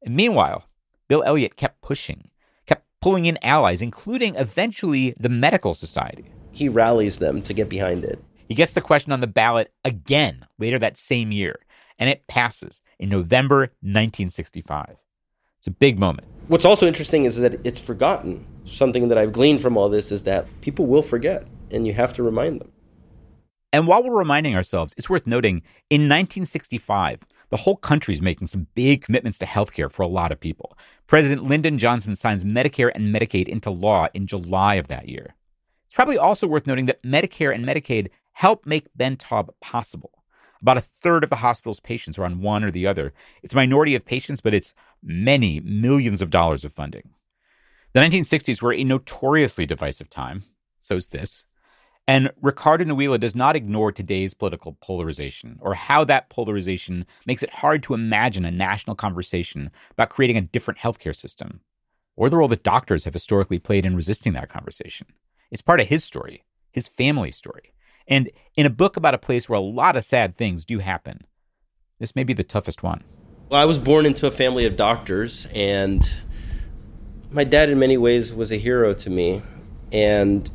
And 0.02 0.16
meanwhile, 0.16 0.64
Bill 1.08 1.22
Elliott 1.24 1.56
kept 1.56 1.82
pushing, 1.82 2.30
kept 2.66 2.86
pulling 3.00 3.26
in 3.26 3.38
allies, 3.42 3.82
including 3.82 4.34
eventually 4.34 5.14
the 5.20 5.28
Medical 5.28 5.74
Society. 5.74 6.24
He 6.52 6.68
rallies 6.68 7.18
them 7.18 7.42
to 7.42 7.54
get 7.54 7.68
behind 7.68 8.02
it. 8.02 8.22
He 8.48 8.54
gets 8.54 8.72
the 8.72 8.80
question 8.80 9.12
on 9.12 9.20
the 9.20 9.26
ballot 9.26 9.72
again 9.84 10.46
later 10.58 10.78
that 10.78 10.98
same 10.98 11.32
year, 11.32 11.58
and 11.98 12.08
it 12.08 12.26
passes 12.28 12.80
in 12.98 13.08
November 13.08 13.60
1965. 13.82 14.96
It's 15.66 15.74
a 15.74 15.79
big 15.81 15.98
moment. 15.98 16.29
What's 16.46 16.64
also 16.64 16.87
interesting 16.87 17.24
is 17.24 17.38
that 17.38 17.59
it's 17.66 17.81
forgotten. 17.81 18.46
Something 18.64 19.09
that 19.09 19.18
I've 19.18 19.33
gleaned 19.33 19.61
from 19.61 19.76
all 19.76 19.88
this 19.88 20.12
is 20.12 20.22
that 20.22 20.46
people 20.61 20.87
will 20.87 21.02
forget, 21.02 21.44
and 21.72 21.85
you 21.85 21.92
have 21.92 22.14
to 22.14 22.22
remind 22.22 22.61
them. 22.61 22.70
And 23.72 23.88
while 23.88 24.05
we're 24.05 24.16
reminding 24.16 24.55
ourselves, 24.55 24.94
it's 24.96 25.11
worth 25.11 25.26
noting 25.26 25.64
in 25.90 26.02
1965, 26.02 27.18
the 27.50 27.57
whole 27.57 27.74
country 27.74 28.14
is 28.14 28.22
making 28.22 28.46
some 28.46 28.68
big 28.76 29.02
commitments 29.02 29.38
to 29.40 29.46
healthcare 29.46 29.90
for 29.90 30.02
a 30.02 30.07
lot 30.07 30.31
of 30.31 30.38
people. 30.38 30.79
President 31.09 31.42
Lyndon 31.42 31.81
Johnson 31.81 32.14
signs 32.14 32.44
Medicare 32.44 32.92
and 32.94 33.12
Medicaid 33.12 33.48
into 33.48 33.70
law 33.70 34.07
in 34.14 34.29
July 34.29 34.76
of 34.76 34.87
that 34.87 35.09
year. 35.09 35.35
It's 35.87 35.96
probably 35.96 36.16
also 36.16 36.46
worth 36.46 36.68
noting 36.68 36.87
that 36.87 37.02
Medicare 37.02 37.52
and 37.52 37.66
Medicaid 37.66 38.11
help 38.35 38.66
make 38.66 38.87
Ben 38.94 39.16
Taub 39.16 39.48
possible. 39.61 40.15
About 40.66 40.79
a 40.79 40.81
third 40.81 41.22
of 41.22 41.31
the 41.31 41.37
hospital's 41.37 41.79
patients 41.79 42.18
are 42.18 42.24
on 42.24 42.42
one 42.42 42.64
or 42.64 42.72
the 42.72 42.88
other. 42.88 43.14
It's 43.40 43.55
a 43.55 43.57
minority 43.57 43.94
of 43.94 44.05
patients, 44.05 44.40
but 44.40 44.52
it's 44.52 44.74
many 45.00 45.61
millions 45.61 46.20
of 46.20 46.31
dollars 46.31 46.64
of 46.64 46.72
funding. 46.72 47.11
The 47.92 48.00
1960s 48.00 48.61
were 48.61 48.72
a 48.72 48.83
notoriously 48.83 49.64
divisive 49.64 50.11
time. 50.11 50.42
So's 50.81 51.07
this. 51.07 51.44
And 52.09 52.33
Ricardo 52.42 52.83
Nuila 52.83 53.18
does 53.18 53.37
not 53.37 53.55
ignore 53.55 53.92
today's 53.92 54.35
political 54.35 54.76
polarization 54.81 55.61
or 55.62 55.74
how 55.74 56.02
that 56.02 56.31
polarization 56.31 57.07
makes 57.26 57.44
it 57.44 57.50
hard 57.50 57.85
to 57.85 57.94
imagine 57.94 58.44
a 58.44 58.50
national 58.50 58.96
conversation 58.96 59.70
about 59.92 60.11
creating 60.11 60.37
a 60.37 60.40
different 60.40 60.81
healthcare 60.81 61.14
system, 61.14 61.61
or 62.16 62.29
the 62.29 62.38
role 62.38 62.48
that 62.48 62.64
doctors 62.64 63.05
have 63.05 63.14
historically 63.14 63.61
played 63.61 63.87
in 63.87 63.94
resisting 63.94 64.33
that 64.33 64.50
conversation. 64.50 65.07
It's 65.52 65.62
part 65.62 65.79
of 65.79 65.87
his 65.87 66.02
story, 66.02 66.42
his 66.72 66.88
family 66.88 67.31
story. 67.31 67.72
And 68.08 68.30
in 68.56 68.66
a 68.66 68.70
book 68.70 68.96
about 68.96 69.14
a 69.14 69.18
place 69.18 69.48
where 69.48 69.58
a 69.58 69.62
lot 69.62 69.96
of 69.96 70.04
sad 70.04 70.36
things 70.36 70.64
do 70.64 70.78
happen, 70.78 71.22
this 71.98 72.14
may 72.14 72.24
be 72.24 72.32
the 72.32 72.44
toughest 72.44 72.82
one. 72.82 73.04
Well, 73.48 73.60
I 73.60 73.64
was 73.64 73.78
born 73.78 74.06
into 74.06 74.26
a 74.26 74.30
family 74.30 74.66
of 74.66 74.76
doctors, 74.76 75.46
and 75.54 76.08
my 77.30 77.44
dad, 77.44 77.70
in 77.70 77.78
many 77.78 77.96
ways, 77.96 78.34
was 78.34 78.50
a 78.50 78.56
hero 78.56 78.92
to 78.94 79.10
me. 79.10 79.42
And 79.92 80.50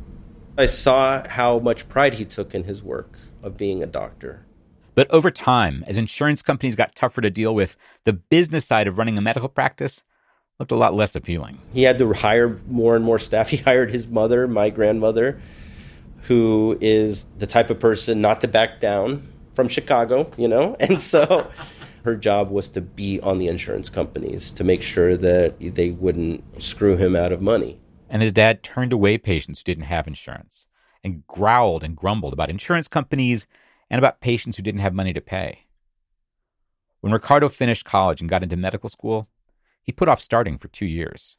I 0.58 0.66
saw 0.66 1.26
how 1.28 1.58
much 1.58 1.88
pride 1.88 2.14
he 2.14 2.24
took 2.24 2.54
in 2.54 2.64
his 2.64 2.82
work 2.82 3.18
of 3.42 3.56
being 3.56 3.82
a 3.82 3.86
doctor. 3.86 4.46
But 4.94 5.10
over 5.10 5.30
time, 5.30 5.84
as 5.86 5.96
insurance 5.96 6.42
companies 6.42 6.76
got 6.76 6.94
tougher 6.94 7.22
to 7.22 7.30
deal 7.30 7.54
with, 7.54 7.76
the 8.04 8.12
business 8.12 8.66
side 8.66 8.86
of 8.86 8.98
running 8.98 9.16
a 9.16 9.22
medical 9.22 9.48
practice 9.48 10.02
looked 10.58 10.70
a 10.70 10.76
lot 10.76 10.94
less 10.94 11.16
appealing. 11.16 11.58
He 11.72 11.82
had 11.82 11.98
to 11.98 12.12
hire 12.12 12.60
more 12.68 12.94
and 12.94 13.04
more 13.04 13.18
staff. 13.18 13.48
He 13.52 13.56
hired 13.56 13.90
his 13.90 14.06
mother, 14.06 14.46
my 14.46 14.68
grandmother, 14.68 15.40
who 16.22 16.78
is 16.80 17.26
the 17.38 17.46
type 17.46 17.70
of 17.70 17.80
person 17.80 18.20
not 18.20 18.40
to 18.40 18.48
back 18.48 18.80
down 18.80 19.28
from 19.54 19.68
Chicago, 19.68 20.30
you 20.36 20.48
know? 20.48 20.76
And 20.80 21.00
so 21.00 21.50
her 22.04 22.16
job 22.16 22.50
was 22.50 22.68
to 22.70 22.80
be 22.80 23.20
on 23.20 23.38
the 23.38 23.48
insurance 23.48 23.88
companies 23.88 24.52
to 24.52 24.64
make 24.64 24.82
sure 24.82 25.16
that 25.16 25.54
they 25.60 25.90
wouldn't 25.90 26.62
screw 26.62 26.96
him 26.96 27.14
out 27.14 27.32
of 27.32 27.40
money. 27.40 27.80
And 28.08 28.22
his 28.22 28.32
dad 28.32 28.62
turned 28.62 28.92
away 28.92 29.18
patients 29.18 29.60
who 29.60 29.64
didn't 29.64 29.84
have 29.84 30.06
insurance 30.06 30.66
and 31.04 31.26
growled 31.26 31.82
and 31.82 31.96
grumbled 31.96 32.32
about 32.32 32.50
insurance 32.50 32.88
companies 32.88 33.46
and 33.90 33.98
about 33.98 34.20
patients 34.20 34.56
who 34.56 34.62
didn't 34.62 34.80
have 34.80 34.94
money 34.94 35.12
to 35.12 35.20
pay. 35.20 35.66
When 37.00 37.12
Ricardo 37.12 37.48
finished 37.48 37.84
college 37.84 38.20
and 38.20 38.30
got 38.30 38.42
into 38.42 38.56
medical 38.56 38.88
school, 38.88 39.28
he 39.82 39.92
put 39.92 40.08
off 40.08 40.20
starting 40.20 40.56
for 40.58 40.68
two 40.68 40.86
years. 40.86 41.36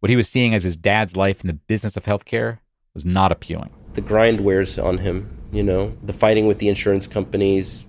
What 0.00 0.10
he 0.10 0.16
was 0.16 0.28
seeing 0.28 0.54
as 0.54 0.64
his 0.64 0.76
dad's 0.76 1.16
life 1.16 1.40
in 1.40 1.46
the 1.46 1.54
business 1.54 1.96
of 1.96 2.04
healthcare 2.04 2.58
was 2.94 3.04
not 3.04 3.32
appealing. 3.32 3.70
The 3.94 4.00
grind 4.00 4.40
wears 4.40 4.78
on 4.78 4.98
him, 4.98 5.38
you 5.52 5.62
know, 5.62 5.96
the 6.02 6.12
fighting 6.12 6.46
with 6.46 6.58
the 6.58 6.68
insurance 6.68 7.06
companies. 7.06 7.86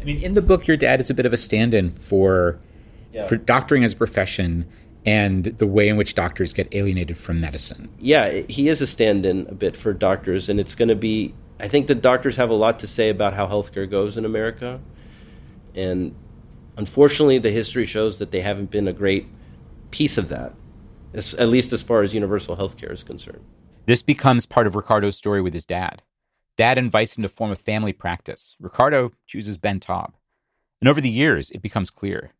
I 0.00 0.04
mean, 0.04 0.20
in 0.22 0.34
the 0.34 0.42
book, 0.42 0.66
your 0.66 0.76
dad 0.76 1.00
is 1.00 1.10
a 1.10 1.14
bit 1.14 1.26
of 1.26 1.32
a 1.32 1.36
stand 1.36 1.74
in 1.74 1.90
for, 1.90 2.58
yeah. 3.12 3.26
for 3.26 3.36
doctoring 3.36 3.84
as 3.84 3.92
a 3.92 3.96
profession 3.96 4.66
and 5.06 5.44
the 5.44 5.66
way 5.66 5.88
in 5.88 5.96
which 5.96 6.14
doctors 6.14 6.52
get 6.52 6.68
alienated 6.72 7.16
from 7.16 7.40
medicine. 7.40 7.88
Yeah, 7.98 8.42
he 8.48 8.68
is 8.68 8.82
a 8.82 8.86
stand 8.86 9.24
in 9.24 9.46
a 9.46 9.54
bit 9.54 9.76
for 9.76 9.92
doctors, 9.92 10.48
and 10.48 10.60
it's 10.60 10.74
going 10.74 10.88
to 10.88 10.94
be. 10.94 11.34
I 11.58 11.68
think 11.68 11.86
the 11.86 11.94
doctors 11.94 12.36
have 12.36 12.50
a 12.50 12.54
lot 12.54 12.78
to 12.80 12.86
say 12.86 13.08
about 13.08 13.34
how 13.34 13.46
healthcare 13.46 13.88
goes 13.88 14.16
in 14.16 14.24
America. 14.24 14.80
And 15.74 16.14
unfortunately, 16.76 17.38
the 17.38 17.50
history 17.50 17.84
shows 17.86 18.18
that 18.18 18.30
they 18.30 18.40
haven't 18.40 18.70
been 18.70 18.88
a 18.88 18.92
great 18.92 19.26
piece 19.90 20.18
of 20.18 20.28
that, 20.30 20.54
at 21.14 21.48
least 21.48 21.72
as 21.72 21.82
far 21.82 22.02
as 22.02 22.14
universal 22.14 22.56
healthcare 22.56 22.92
is 22.92 23.02
concerned. 23.02 23.44
This 23.90 24.02
becomes 24.02 24.46
part 24.46 24.68
of 24.68 24.76
Ricardo's 24.76 25.16
story 25.16 25.42
with 25.42 25.52
his 25.52 25.66
dad. 25.66 26.02
Dad 26.56 26.78
invites 26.78 27.16
him 27.16 27.24
to 27.24 27.28
form 27.28 27.50
a 27.50 27.56
family 27.56 27.92
practice. 27.92 28.54
Ricardo 28.60 29.10
chooses 29.26 29.58
Ben 29.58 29.80
Taub. 29.80 30.12
And 30.80 30.88
over 30.88 31.00
the 31.00 31.10
years, 31.10 31.50
it 31.50 31.60
becomes 31.60 31.90
clear 31.90 32.30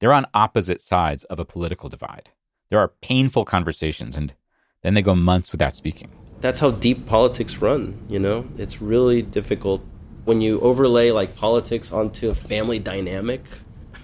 they're 0.00 0.12
on 0.12 0.26
opposite 0.34 0.82
sides 0.82 1.22
of 1.22 1.38
a 1.38 1.44
political 1.44 1.88
divide. 1.88 2.30
There 2.68 2.80
are 2.80 2.88
painful 3.00 3.44
conversations, 3.44 4.16
and 4.16 4.34
then 4.82 4.94
they 4.94 5.02
go 5.02 5.14
months 5.14 5.52
without 5.52 5.76
speaking. 5.76 6.10
That's 6.40 6.58
how 6.58 6.72
deep 6.72 7.06
politics 7.06 7.58
run, 7.58 7.96
you 8.08 8.18
know? 8.18 8.48
It's 8.58 8.82
really 8.82 9.22
difficult 9.22 9.84
when 10.24 10.40
you 10.40 10.58
overlay 10.62 11.12
like 11.12 11.36
politics 11.36 11.92
onto 11.92 12.28
a 12.28 12.34
family 12.34 12.80
dynamic. 12.80 13.42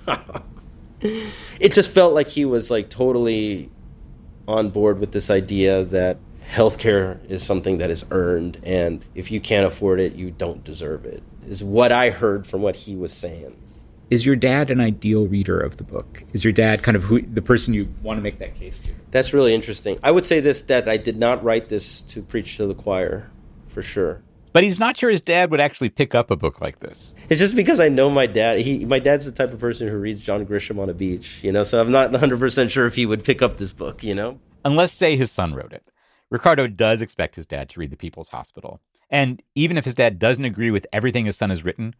it 1.00 1.72
just 1.72 1.90
felt 1.90 2.14
like 2.14 2.28
he 2.28 2.44
was 2.44 2.70
like 2.70 2.88
totally 2.88 3.68
on 4.46 4.70
board 4.70 5.00
with 5.00 5.10
this 5.10 5.28
idea 5.28 5.82
that 5.86 6.18
healthcare 6.52 7.18
is 7.30 7.42
something 7.42 7.78
that 7.78 7.90
is 7.90 8.04
earned 8.10 8.60
and 8.62 9.02
if 9.14 9.30
you 9.30 9.40
can't 9.40 9.66
afford 9.66 9.98
it 9.98 10.12
you 10.12 10.30
don't 10.30 10.62
deserve 10.64 11.06
it 11.06 11.22
is 11.46 11.64
what 11.64 11.90
i 11.90 12.10
heard 12.10 12.46
from 12.46 12.60
what 12.60 12.76
he 12.76 12.94
was 12.94 13.12
saying 13.12 13.56
is 14.12 14.26
your 14.26 14.36
dad 14.36 14.70
an 14.70 14.78
ideal 14.78 15.26
reader 15.26 15.58
of 15.58 15.78
the 15.78 15.84
book? 15.84 16.22
Is 16.34 16.44
your 16.44 16.52
dad 16.52 16.82
kind 16.82 16.96
of 16.96 17.04
who, 17.04 17.22
the 17.22 17.40
person 17.40 17.72
you 17.72 17.88
want 18.02 18.18
to 18.18 18.22
make 18.22 18.40
that 18.40 18.54
case 18.56 18.78
to? 18.80 18.90
That's 19.10 19.32
really 19.32 19.54
interesting. 19.54 19.98
I 20.02 20.10
would 20.10 20.26
say 20.26 20.38
this 20.38 20.60
that 20.64 20.86
I 20.86 20.98
did 20.98 21.16
not 21.16 21.42
write 21.42 21.70
this 21.70 22.02
to 22.02 22.20
preach 22.20 22.58
to 22.58 22.66
the 22.66 22.74
choir, 22.74 23.30
for 23.68 23.80
sure. 23.80 24.20
But 24.52 24.64
he's 24.64 24.78
not 24.78 24.98
sure 24.98 25.08
his 25.08 25.22
dad 25.22 25.50
would 25.50 25.60
actually 25.60 25.88
pick 25.88 26.14
up 26.14 26.30
a 26.30 26.36
book 26.36 26.60
like 26.60 26.80
this. 26.80 27.14
It's 27.30 27.40
just 27.40 27.56
because 27.56 27.80
I 27.80 27.88
know 27.88 28.10
my 28.10 28.26
dad. 28.26 28.60
He, 28.60 28.84
my 28.84 28.98
dad's 28.98 29.24
the 29.24 29.32
type 29.32 29.50
of 29.50 29.58
person 29.58 29.88
who 29.88 29.96
reads 29.96 30.20
John 30.20 30.44
Grisham 30.44 30.78
on 30.78 30.90
a 30.90 30.94
beach, 30.94 31.42
you 31.42 31.50
know. 31.50 31.64
So 31.64 31.80
I'm 31.80 31.90
not 31.90 32.10
100 32.10 32.38
percent 32.38 32.70
sure 32.70 32.84
if 32.84 32.94
he 32.94 33.06
would 33.06 33.24
pick 33.24 33.40
up 33.40 33.56
this 33.56 33.72
book, 33.72 34.04
you 34.04 34.14
know. 34.14 34.38
Unless, 34.62 34.92
say, 34.92 35.16
his 35.16 35.32
son 35.32 35.54
wrote 35.54 35.72
it. 35.72 35.82
Ricardo 36.32 36.66
does 36.66 37.02
expect 37.02 37.36
his 37.36 37.44
dad 37.44 37.68
to 37.68 37.78
read 37.78 37.90
The 37.90 37.96
People's 37.96 38.30
Hospital, 38.30 38.80
and 39.10 39.42
even 39.54 39.76
if 39.76 39.84
his 39.84 39.94
dad 39.94 40.18
doesn't 40.18 40.46
agree 40.46 40.70
with 40.70 40.86
everything 40.90 41.26
his 41.26 41.36
son 41.36 41.50
has 41.50 41.62
written, 41.62 41.94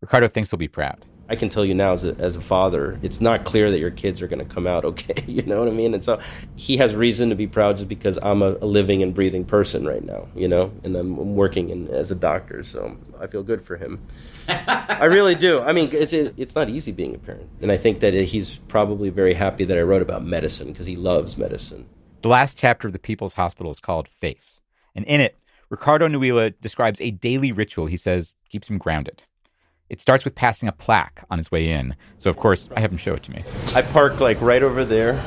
Ricardo 0.00 0.28
thinks 0.28 0.52
he'll 0.52 0.58
be 0.58 0.68
proud. 0.68 1.04
I 1.28 1.34
can 1.34 1.48
tell 1.48 1.64
you 1.64 1.74
now 1.74 1.92
as 1.92 2.04
a, 2.04 2.14
as 2.20 2.36
a 2.36 2.40
father, 2.40 2.96
it's 3.02 3.20
not 3.20 3.44
clear 3.44 3.72
that 3.72 3.80
your 3.80 3.90
kids 3.90 4.22
are 4.22 4.28
going 4.28 4.46
to 4.46 4.54
come 4.54 4.68
out 4.68 4.84
okay. 4.84 5.14
You 5.26 5.42
know 5.42 5.58
what 5.58 5.66
I 5.66 5.72
mean? 5.72 5.92
And 5.92 6.04
so 6.04 6.20
he 6.54 6.76
has 6.76 6.94
reason 6.94 7.30
to 7.30 7.34
be 7.34 7.48
proud 7.48 7.78
just 7.78 7.88
because 7.88 8.16
I'm 8.22 8.42
a, 8.42 8.56
a 8.62 8.66
living 8.66 9.02
and 9.02 9.12
breathing 9.12 9.44
person 9.44 9.84
right 9.84 10.04
now, 10.04 10.28
you 10.36 10.46
know, 10.46 10.70
and 10.84 10.94
I'm 10.94 11.34
working 11.34 11.70
in, 11.70 11.88
as 11.88 12.12
a 12.12 12.14
doctor. 12.14 12.62
So 12.62 12.96
I 13.18 13.26
feel 13.26 13.42
good 13.42 13.60
for 13.60 13.76
him. 13.76 14.06
I 14.48 15.06
really 15.06 15.34
do. 15.34 15.60
I 15.60 15.72
mean, 15.72 15.88
it's, 15.90 16.12
it's 16.12 16.54
not 16.54 16.68
easy 16.68 16.92
being 16.92 17.16
a 17.16 17.18
parent. 17.18 17.50
And 17.60 17.72
I 17.72 17.76
think 17.76 17.98
that 18.00 18.14
he's 18.14 18.58
probably 18.68 19.10
very 19.10 19.34
happy 19.34 19.64
that 19.64 19.76
I 19.76 19.82
wrote 19.82 20.02
about 20.02 20.24
medicine 20.24 20.68
because 20.68 20.86
he 20.86 20.94
loves 20.94 21.36
medicine. 21.36 21.88
The 22.24 22.28
last 22.28 22.56
chapter 22.56 22.86
of 22.86 22.94
The 22.94 22.98
People's 22.98 23.34
Hospital 23.34 23.70
is 23.70 23.80
called 23.80 24.08
Faith. 24.08 24.58
And 24.94 25.04
in 25.04 25.20
it, 25.20 25.36
Ricardo 25.68 26.08
Nuila 26.08 26.48
describes 26.52 26.98
a 27.02 27.10
daily 27.10 27.52
ritual 27.52 27.84
he 27.84 27.98
says 27.98 28.34
keeps 28.48 28.70
him 28.70 28.78
grounded. 28.78 29.24
It 29.90 30.00
starts 30.00 30.24
with 30.24 30.34
passing 30.34 30.66
a 30.66 30.72
plaque 30.72 31.22
on 31.28 31.36
his 31.36 31.50
way 31.52 31.70
in. 31.70 31.94
So 32.16 32.30
of 32.30 32.38
course, 32.38 32.70
I 32.74 32.80
have 32.80 32.90
him 32.90 32.96
show 32.96 33.12
it 33.12 33.24
to 33.24 33.30
me. 33.30 33.44
I 33.74 33.82
park 33.82 34.20
like 34.20 34.40
right 34.40 34.62
over 34.62 34.86
there. 34.86 35.22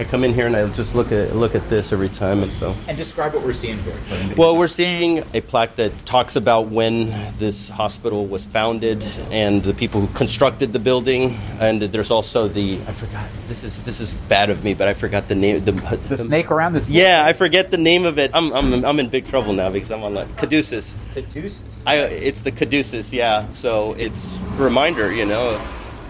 I 0.00 0.04
come 0.04 0.24
in 0.24 0.32
here 0.32 0.46
and 0.46 0.56
I 0.56 0.66
just 0.68 0.94
look 0.94 1.12
at 1.12 1.36
look 1.36 1.54
at 1.54 1.68
this 1.68 1.92
every 1.92 2.08
time, 2.08 2.42
and 2.42 2.50
so. 2.50 2.74
And 2.88 2.96
describe 2.96 3.34
what 3.34 3.44
we're 3.44 3.52
seeing 3.52 3.76
here. 3.82 3.94
Well, 4.34 4.56
we're 4.56 4.66
seeing 4.66 5.22
a 5.34 5.42
plaque 5.42 5.76
that 5.76 6.06
talks 6.06 6.36
about 6.36 6.68
when 6.68 7.10
this 7.36 7.68
hospital 7.68 8.26
was 8.26 8.46
founded 8.46 9.04
and 9.30 9.62
the 9.62 9.74
people 9.74 10.00
who 10.00 10.06
constructed 10.14 10.72
the 10.72 10.78
building, 10.78 11.38
and 11.60 11.82
there's 11.82 12.10
also 12.10 12.48
the 12.48 12.80
I 12.88 12.92
forgot 12.92 13.28
this 13.46 13.62
is 13.62 13.82
this 13.82 14.00
is 14.00 14.14
bad 14.14 14.48
of 14.48 14.64
me, 14.64 14.72
but 14.72 14.88
I 14.88 14.94
forgot 14.94 15.28
the 15.28 15.34
name. 15.34 15.62
The, 15.66 15.72
the, 15.72 15.96
the 15.98 16.16
snake 16.16 16.50
around 16.50 16.72
the. 16.72 16.80
snake. 16.80 16.96
Yeah, 16.96 17.22
I 17.26 17.34
forget 17.34 17.70
the 17.70 17.76
name 17.76 18.06
of 18.06 18.18
it. 18.18 18.30
I'm, 18.32 18.54
I'm 18.54 18.82
I'm 18.86 18.98
in 19.00 19.10
big 19.10 19.26
trouble 19.26 19.52
now 19.52 19.68
because 19.68 19.90
I'm 19.90 20.02
on 20.02 20.14
like 20.14 20.34
caduceus. 20.38 20.96
Caduceus. 21.12 21.82
I 21.86 21.96
it's 21.96 22.40
the 22.40 22.52
caduceus, 22.52 23.12
yeah. 23.12 23.52
So 23.52 23.92
it's 23.98 24.38
a 24.38 24.62
reminder, 24.62 25.12
you 25.12 25.26
know, 25.26 25.60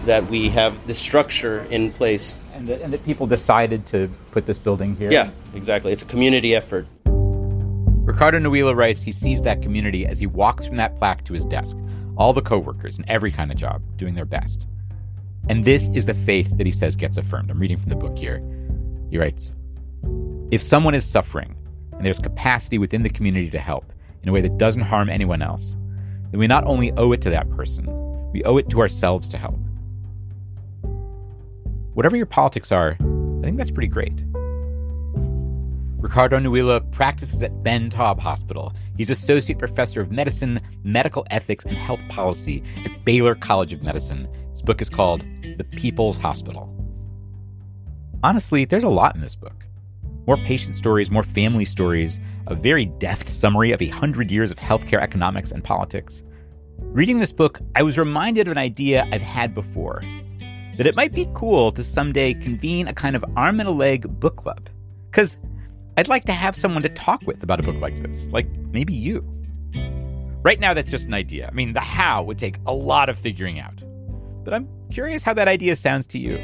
that 0.05 0.27
we 0.27 0.49
have 0.49 0.87
the 0.87 0.93
structure 0.93 1.65
in 1.69 1.91
place 1.91 2.37
and 2.53 2.67
that, 2.67 2.81
and 2.81 2.93
that 2.93 3.03
people 3.05 3.27
decided 3.27 3.85
to 3.87 4.09
put 4.31 4.45
this 4.45 4.57
building 4.57 4.95
here. 4.95 5.11
Yeah, 5.11 5.31
exactly. 5.53 5.91
It's 5.91 6.01
a 6.01 6.05
community 6.05 6.55
effort. 6.55 6.87
Ricardo 7.05 8.39
Nuila 8.39 8.75
writes 8.75 9.01
he 9.01 9.11
sees 9.11 9.41
that 9.43 9.61
community 9.61 10.05
as 10.05 10.19
he 10.19 10.25
walks 10.25 10.65
from 10.65 10.77
that 10.77 10.97
plaque 10.97 11.23
to 11.25 11.33
his 11.33 11.45
desk. 11.45 11.77
All 12.17 12.33
the 12.33 12.41
coworkers 12.41 12.97
in 12.97 13.09
every 13.09 13.31
kind 13.31 13.51
of 13.51 13.57
job 13.57 13.81
doing 13.97 14.15
their 14.15 14.25
best. 14.25 14.67
And 15.49 15.65
this 15.65 15.89
is 15.93 16.05
the 16.05 16.13
faith 16.13 16.55
that 16.57 16.65
he 16.65 16.71
says 16.71 16.95
gets 16.95 17.17
affirmed. 17.17 17.49
I'm 17.49 17.59
reading 17.59 17.77
from 17.77 17.89
the 17.89 17.95
book 17.95 18.17
here. 18.17 18.43
He 19.09 19.17
writes 19.17 19.51
If 20.51 20.61
someone 20.61 20.93
is 20.93 21.05
suffering 21.05 21.55
and 21.93 22.05
there's 22.05 22.19
capacity 22.19 22.77
within 22.77 23.03
the 23.03 23.09
community 23.09 23.49
to 23.51 23.59
help 23.59 23.91
in 24.23 24.29
a 24.29 24.31
way 24.31 24.41
that 24.41 24.57
doesn't 24.57 24.83
harm 24.83 25.09
anyone 25.09 25.41
else, 25.41 25.75
then 26.31 26.39
we 26.39 26.47
not 26.47 26.65
only 26.65 26.91
owe 26.93 27.11
it 27.11 27.21
to 27.21 27.29
that 27.29 27.49
person, 27.51 27.85
we 28.31 28.43
owe 28.43 28.57
it 28.57 28.69
to 28.69 28.81
ourselves 28.81 29.27
to 29.29 29.37
help. 29.37 29.59
Whatever 31.93 32.15
your 32.15 32.25
politics 32.25 32.71
are, 32.71 32.97
I 32.99 33.43
think 33.43 33.57
that's 33.57 33.71
pretty 33.71 33.89
great. 33.89 34.23
Ricardo 35.97 36.39
Nuila 36.39 36.79
practices 36.79 37.43
at 37.43 37.63
Ben 37.63 37.89
Taub 37.89 38.17
Hospital. 38.17 38.73
He's 38.97 39.09
Associate 39.09 39.59
Professor 39.59 39.99
of 39.99 40.09
Medicine, 40.09 40.61
Medical 40.83 41.27
Ethics, 41.29 41.65
and 41.65 41.75
Health 41.75 41.99
Policy 42.07 42.63
at 42.85 43.03
Baylor 43.03 43.35
College 43.35 43.73
of 43.73 43.83
Medicine. 43.83 44.27
His 44.51 44.61
book 44.61 44.81
is 44.81 44.89
called 44.89 45.25
The 45.57 45.65
People's 45.75 46.17
Hospital. 46.17 46.73
Honestly, 48.23 48.63
there's 48.63 48.85
a 48.85 48.89
lot 48.89 49.15
in 49.15 49.21
this 49.21 49.35
book 49.35 49.65
more 50.27 50.37
patient 50.37 50.75
stories, 50.75 51.09
more 51.09 51.23
family 51.23 51.65
stories, 51.65 52.19
a 52.47 52.55
very 52.55 52.85
deft 52.85 53.27
summary 53.27 53.71
of 53.71 53.81
a 53.81 53.87
hundred 53.87 54.31
years 54.31 54.51
of 54.51 54.57
healthcare 54.57 55.01
economics 55.01 55.51
and 55.51 55.63
politics. 55.63 56.23
Reading 56.77 57.19
this 57.19 57.31
book, 57.31 57.59
I 57.75 57.83
was 57.83 57.97
reminded 57.97 58.47
of 58.47 58.51
an 58.51 58.57
idea 58.57 59.07
I've 59.11 59.21
had 59.21 59.55
before 59.55 60.03
that 60.77 60.87
it 60.87 60.95
might 60.95 61.13
be 61.13 61.29
cool 61.33 61.71
to 61.73 61.83
someday 61.83 62.33
convene 62.33 62.87
a 62.87 62.93
kind 62.93 63.15
of 63.15 63.25
arm 63.35 63.59
and 63.59 63.67
a 63.67 63.71
leg 63.71 64.07
book 64.19 64.37
club. 64.37 64.69
Because 65.09 65.37
I'd 65.97 66.07
like 66.07 66.25
to 66.25 66.31
have 66.31 66.55
someone 66.55 66.83
to 66.83 66.89
talk 66.89 67.21
with 67.27 67.43
about 67.43 67.59
a 67.59 67.63
book 67.63 67.75
like 67.81 68.01
this, 68.01 68.29
like 68.29 68.47
maybe 68.71 68.93
you. 68.93 69.23
Right 70.43 70.59
now, 70.59 70.73
that's 70.73 70.89
just 70.89 71.05
an 71.05 71.13
idea. 71.13 71.47
I 71.47 71.51
mean, 71.51 71.73
the 71.73 71.79
how 71.81 72.23
would 72.23 72.39
take 72.39 72.57
a 72.65 72.73
lot 72.73 73.09
of 73.09 73.17
figuring 73.17 73.59
out. 73.59 73.83
But 74.43 74.53
I'm 74.53 74.67
curious 74.91 75.21
how 75.21 75.33
that 75.35 75.47
idea 75.47 75.75
sounds 75.75 76.07
to 76.07 76.19
you. 76.19 76.39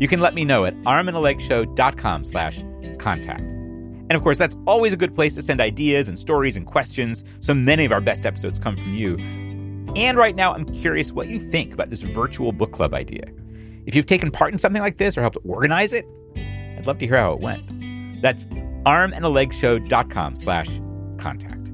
You 0.00 0.08
can 0.08 0.20
let 0.20 0.34
me 0.34 0.44
know 0.44 0.64
at 0.64 0.74
armandalegshow.com 0.82 2.24
slash 2.24 2.64
contact. 2.98 3.42
And 3.42 4.12
of 4.12 4.22
course, 4.22 4.38
that's 4.38 4.56
always 4.66 4.92
a 4.92 4.96
good 4.96 5.14
place 5.14 5.34
to 5.36 5.42
send 5.42 5.60
ideas 5.60 6.08
and 6.08 6.18
stories 6.18 6.56
and 6.56 6.66
questions. 6.66 7.22
So 7.40 7.54
many 7.54 7.84
of 7.84 7.92
our 7.92 8.00
best 8.00 8.26
episodes 8.26 8.58
come 8.58 8.76
from 8.76 8.94
you. 8.94 9.16
And 9.94 10.18
right 10.18 10.34
now, 10.34 10.54
I'm 10.54 10.64
curious 10.74 11.12
what 11.12 11.28
you 11.28 11.38
think 11.38 11.72
about 11.72 11.90
this 11.90 12.00
virtual 12.00 12.52
book 12.52 12.72
club 12.72 12.94
idea. 12.94 13.24
If 13.86 13.94
you've 13.94 14.06
taken 14.06 14.30
part 14.30 14.52
in 14.52 14.58
something 14.58 14.82
like 14.82 14.98
this 14.98 15.16
or 15.16 15.22
helped 15.22 15.38
organize 15.44 15.92
it, 15.92 16.04
I'd 16.36 16.86
love 16.86 16.98
to 16.98 17.06
hear 17.06 17.18
how 17.18 17.32
it 17.32 17.40
went. 17.40 18.22
That's 18.22 18.44
armandalegshow.com 18.84 20.36
slash 20.36 20.68
contact. 21.18 21.70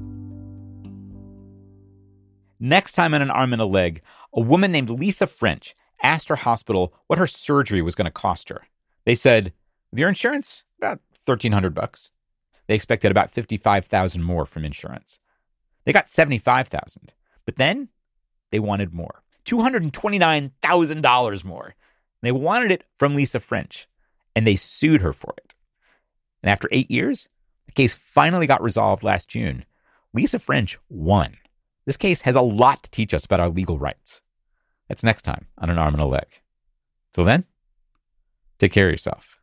Next 2.59 2.93
time 2.93 3.13
on 3.13 3.21
An 3.21 3.31
Arm 3.31 3.53
and 3.53 3.61
a 3.61 3.65
Leg, 3.65 4.01
a 4.33 4.41
woman 4.41 4.71
named 4.71 4.89
Lisa 4.89 5.27
French 5.27 5.75
asked 6.03 6.29
her 6.29 6.35
hospital 6.35 6.93
what 7.07 7.19
her 7.19 7.27
surgery 7.27 7.81
was 7.81 7.95
going 7.95 8.05
to 8.05 8.11
cost 8.11 8.49
her. 8.49 8.63
They 9.05 9.15
said, 9.15 9.53
with 9.91 9.99
your 9.99 10.09
insurance, 10.09 10.63
about 10.77 10.99
1300 11.25 11.73
bucks. 11.73 12.11
They 12.67 12.75
expected 12.75 13.11
about 13.11 13.31
55,000 13.31 14.21
more 14.23 14.45
from 14.45 14.65
insurance. 14.65 15.19
They 15.85 15.93
got 15.93 16.09
75,000. 16.09 17.13
But 17.45 17.55
then 17.55 17.89
they 18.51 18.59
wanted 18.59 18.93
more. 18.93 19.23
$229,000 19.45 21.43
more. 21.43 21.75
They 22.21 22.31
wanted 22.31 22.71
it 22.71 22.83
from 22.97 23.15
Lisa 23.15 23.39
French, 23.39 23.87
and 24.35 24.45
they 24.45 24.55
sued 24.55 25.01
her 25.01 25.13
for 25.13 25.33
it. 25.37 25.55
And 26.43 26.49
after 26.49 26.67
eight 26.71 26.91
years, 26.91 27.27
the 27.65 27.71
case 27.71 27.93
finally 27.93 28.47
got 28.47 28.61
resolved 28.61 29.03
last 29.03 29.29
June. 29.29 29.65
Lisa 30.13 30.39
French 30.39 30.77
won. 30.89 31.37
This 31.85 31.97
case 31.97 32.21
has 32.21 32.35
a 32.35 32.41
lot 32.41 32.83
to 32.83 32.91
teach 32.91 33.13
us 33.13 33.25
about 33.25 33.39
our 33.39 33.49
legal 33.49 33.79
rights. 33.79 34.21
That's 34.87 35.03
next 35.03 35.21
time 35.21 35.47
on 35.57 35.69
An 35.69 35.77
Arm 35.77 35.93
and 35.93 36.01
a 36.01 36.05
Leg. 36.05 36.27
Till 37.13 37.25
then, 37.25 37.45
take 38.57 38.71
care 38.71 38.87
of 38.87 38.91
yourself. 38.91 39.39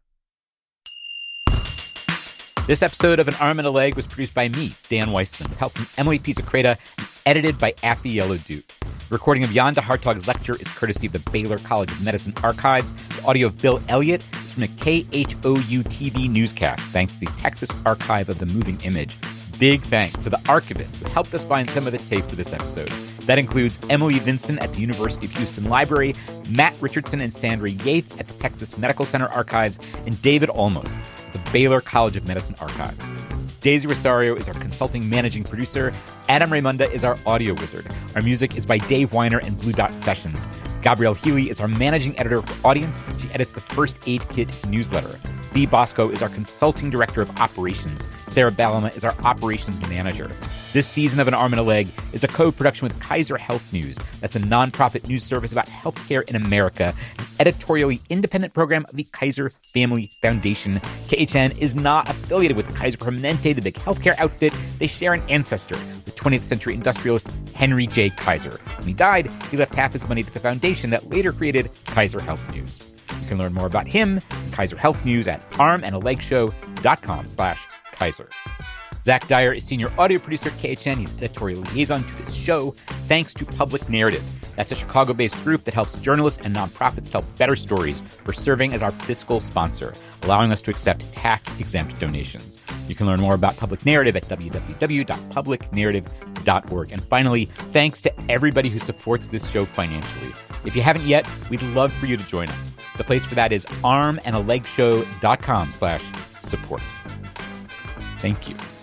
This 2.67 2.83
episode 2.83 3.21
of 3.21 3.29
An 3.29 3.35
Arm 3.37 3.59
and 3.59 3.67
a 3.67 3.71
Leg 3.71 3.95
was 3.95 4.09
produced 4.09 4.35
by 4.35 4.49
me, 4.49 4.73
Dan 4.89 5.13
Weissman, 5.13 5.51
with 5.51 5.59
help 5.59 5.73
from 5.73 5.87
Emily 5.97 6.19
Pisacreta 6.19 6.77
and 6.99 7.09
edited 7.25 7.59
by 7.59 7.73
Afi 7.75 8.15
Yellow 8.15 8.39
Duke. 8.39 8.73
Recording 9.09 9.45
of 9.45 9.53
de 9.53 9.81
Hartog's 9.81 10.27
lecture 10.27 10.57
is 10.57 10.67
courtesy 10.67 11.07
of 11.07 11.13
the 11.13 11.21
Baylor 11.31 11.59
College 11.59 11.93
of 11.93 12.03
Medicine 12.03 12.35
archives. 12.43 12.93
The 13.15 13.25
audio 13.25 13.47
of 13.47 13.63
Bill 13.63 13.81
Elliott 13.89 14.25
is 14.33 14.53
from 14.53 14.65
a 14.65 14.67
KHOU 14.67 15.85
TV 15.85 16.29
newscast, 16.29 16.83
thanks 16.89 17.15
to 17.15 17.21
the 17.21 17.33
Texas 17.39 17.71
Archive 17.85 18.29
of 18.29 18.41
the 18.41 18.47
Moving 18.47 18.81
Image. 18.81 19.17
Big 19.61 19.83
thanks 19.83 20.19
to 20.25 20.31
the 20.31 20.41
archivist 20.49 20.97
who 20.97 21.09
helped 21.11 21.33
us 21.35 21.45
find 21.45 21.71
some 21.71 21.87
of 21.87 21.93
the 21.93 21.99
tape 21.99 22.25
for 22.25 22.35
this 22.35 22.53
episode. 22.53 22.89
That 23.27 23.39
includes 23.39 23.79
Emily 23.89 24.19
Vinson 24.19 24.59
at 24.59 24.73
the 24.73 24.81
University 24.81 25.27
of 25.27 25.33
Houston 25.35 25.67
Library, 25.67 26.17
Matt 26.51 26.75
Richardson 26.81 27.21
and 27.21 27.33
Sandra 27.33 27.71
Yates 27.71 28.13
at 28.19 28.27
the 28.27 28.35
Texas 28.35 28.77
Medical 28.77 29.05
Center 29.05 29.29
Archives, 29.29 29.79
and 30.05 30.21
David 30.21 30.49
Olmos 30.49 30.93
at 31.27 31.33
the 31.33 31.51
Baylor 31.53 31.81
College 31.81 32.17
of 32.17 32.27
Medicine 32.27 32.57
archives. 32.61 33.16
Daisy 33.67 33.89
Rosario 33.89 34.37
is 34.37 34.47
our 34.47 34.55
consulting 34.55 35.11
managing 35.11 35.43
producer. 35.43 35.93
Adam 36.29 36.51
Raymonda 36.51 36.89
is 36.93 37.03
our 37.03 37.19
audio 37.27 37.53
wizard. 37.55 37.85
Our 38.15 38.23
music 38.23 38.57
is 38.57 38.65
by 38.65 38.79
Dave 38.79 39.11
Winer 39.11 39.45
and 39.45 39.59
Blue 39.59 39.73
Dot 39.73 39.93
Sessions. 39.99 40.39
Gabrielle 40.83 41.15
Healy 41.15 41.51
is 41.51 41.59
our 41.59 41.67
managing 41.67 42.17
editor 42.17 42.43
for 42.43 42.65
Audience. 42.65 42.97
She 43.19 43.29
edits 43.31 43.51
the 43.51 43.61
First 43.61 43.99
Aid 44.07 44.23
Kit 44.29 44.53
newsletter. 44.69 45.19
Lee 45.53 45.67
Bosco 45.67 46.09
is 46.11 46.23
our 46.23 46.29
consulting 46.29 46.91
director 46.91 47.21
of 47.21 47.41
operations. 47.41 48.07
Sarah 48.37 48.53
Ballema 48.53 48.95
is 48.95 49.03
our 49.03 49.15
operations 49.25 49.81
manager. 49.89 50.31
This 50.75 50.87
season 50.87 51.21
of 51.21 51.27
An 51.27 51.33
Arm 51.33 51.55
and 51.55 51.61
a 51.61 51.63
Leg 51.63 51.89
is 52.13 52.23
a 52.23 52.29
co 52.29 52.53
production 52.53 52.87
with 52.87 53.01
Kaiser 53.01 53.39
Health 53.39 53.73
News. 53.73 53.97
That's 54.21 54.37
a 54.37 54.41
nonprofit 54.41 55.09
news 55.09 55.25
service 55.25 55.53
about 55.53 55.67
healthcare 55.69 56.23
in 56.29 56.37
America, 56.37 56.93
an 57.19 57.25
editorially 57.41 58.03
independent 58.11 58.53
program 58.53 58.85
of 58.91 58.97
the 58.97 59.05
Kaiser 59.05 59.53
Family 59.73 60.11
Foundation. 60.21 60.75
KHN 61.09 61.57
is 61.57 61.75
not 61.75 62.11
affiliated 62.11 62.59
with 62.59 62.77
Kaiser 62.77 62.99
Permanente, 62.99 63.55
the 63.55 63.63
big 63.63 63.77
healthcare 63.77 64.15
outfit. 64.19 64.53
They 64.79 64.87
share 64.87 65.15
an 65.15 65.23
ancestor 65.31 65.77
the 66.05 66.11
20th 66.11 66.43
century 66.43 66.75
industrialist 66.75 67.29
Henry 67.55 67.87
J. 67.87 68.11
Kaiser. 68.11 68.61
When 68.77 68.87
he 68.87 68.93
died, 68.93 69.31
he 69.51 69.57
left 69.57 69.75
half 69.75 69.95
his 69.95 70.07
money 70.07 70.23
to 70.23 70.31
the 70.35 70.41
foundation 70.41 70.91
that 70.91 71.09
later 71.09 71.33
created 71.33 71.71
Kaiser 71.87 72.21
Health 72.21 72.55
News. 72.55 72.81
You 73.19 73.29
can 73.29 73.39
learn 73.39 73.55
more 73.55 73.67
about 73.67 73.89
him 73.89 74.21
and 74.31 74.53
Kaiser 74.53 74.77
Health 74.77 75.03
News 75.07 75.27
at 75.27 75.41
armandalegshow.com 75.53 77.29
slash 77.29 77.67
Kaiser. 77.97 78.29
Zach 79.03 79.29
Dyer 79.29 79.53
is 79.53 79.65
senior 79.65 79.93
audio 79.99 80.19
producer 80.19 80.49
at 80.49 80.57
KHN. 80.57 80.97
He's 80.97 81.15
editorial 81.19 81.61
liaison 81.73 82.03
to 82.03 82.25
this 82.25 82.35
show. 82.35 82.73
Thanks 83.07 83.33
to 83.35 83.45
Public 83.45 83.89
Narrative. 83.89 84.25
That's 84.57 84.73
a 84.73 84.75
Chicago 84.75 85.13
based 85.13 85.37
group 85.45 85.63
that 85.65 85.75
helps 85.75 85.93
journalists 86.01 86.41
and 86.43 86.57
nonprofits 86.57 87.09
tell 87.11 87.23
better 87.39 87.55
stories 87.55 88.01
for 88.25 88.33
serving 88.33 88.75
as 88.75 88.83
our 88.83 88.91
fiscal 88.91 89.39
sponsor, 89.39 89.95
allowing 90.23 90.51
us 90.51 90.61
to 90.63 90.73
accept 90.73 91.13
tax 91.13 91.49
exempt 91.61 92.01
donations. 92.01 92.59
You 92.89 92.97
can 92.97 93.07
learn 93.07 93.21
more 93.21 93.35
about 93.35 93.57
Public 93.57 93.87
Narrative 93.87 94.17
at 94.17 94.25
www.publicnarrative.org. 94.25 96.93
And 96.93 97.05
finally, 97.05 97.45
thanks 97.73 98.03
to 98.03 98.13
everybody 98.31 98.69
who 98.71 98.81
supports 98.81 99.29
this 99.29 99.49
show 99.51 99.65
financially. 99.67 100.33
If 100.65 100.75
you 100.75 100.83
haven't 100.83 101.07
yet, 101.07 101.29
we'd 101.49 101.63
love 101.63 101.93
for 101.93 102.07
you 102.07 102.17
to 102.17 102.25
join 102.25 102.49
us. 102.49 102.73
The 102.97 103.05
place 103.05 103.25
for 103.25 103.37
that 103.37 103.53
is 103.53 103.65
armandalegshow.com 103.67 105.71
slash 105.71 106.03
support. 106.41 106.83
Thank 108.27 108.49
you. 108.49 108.76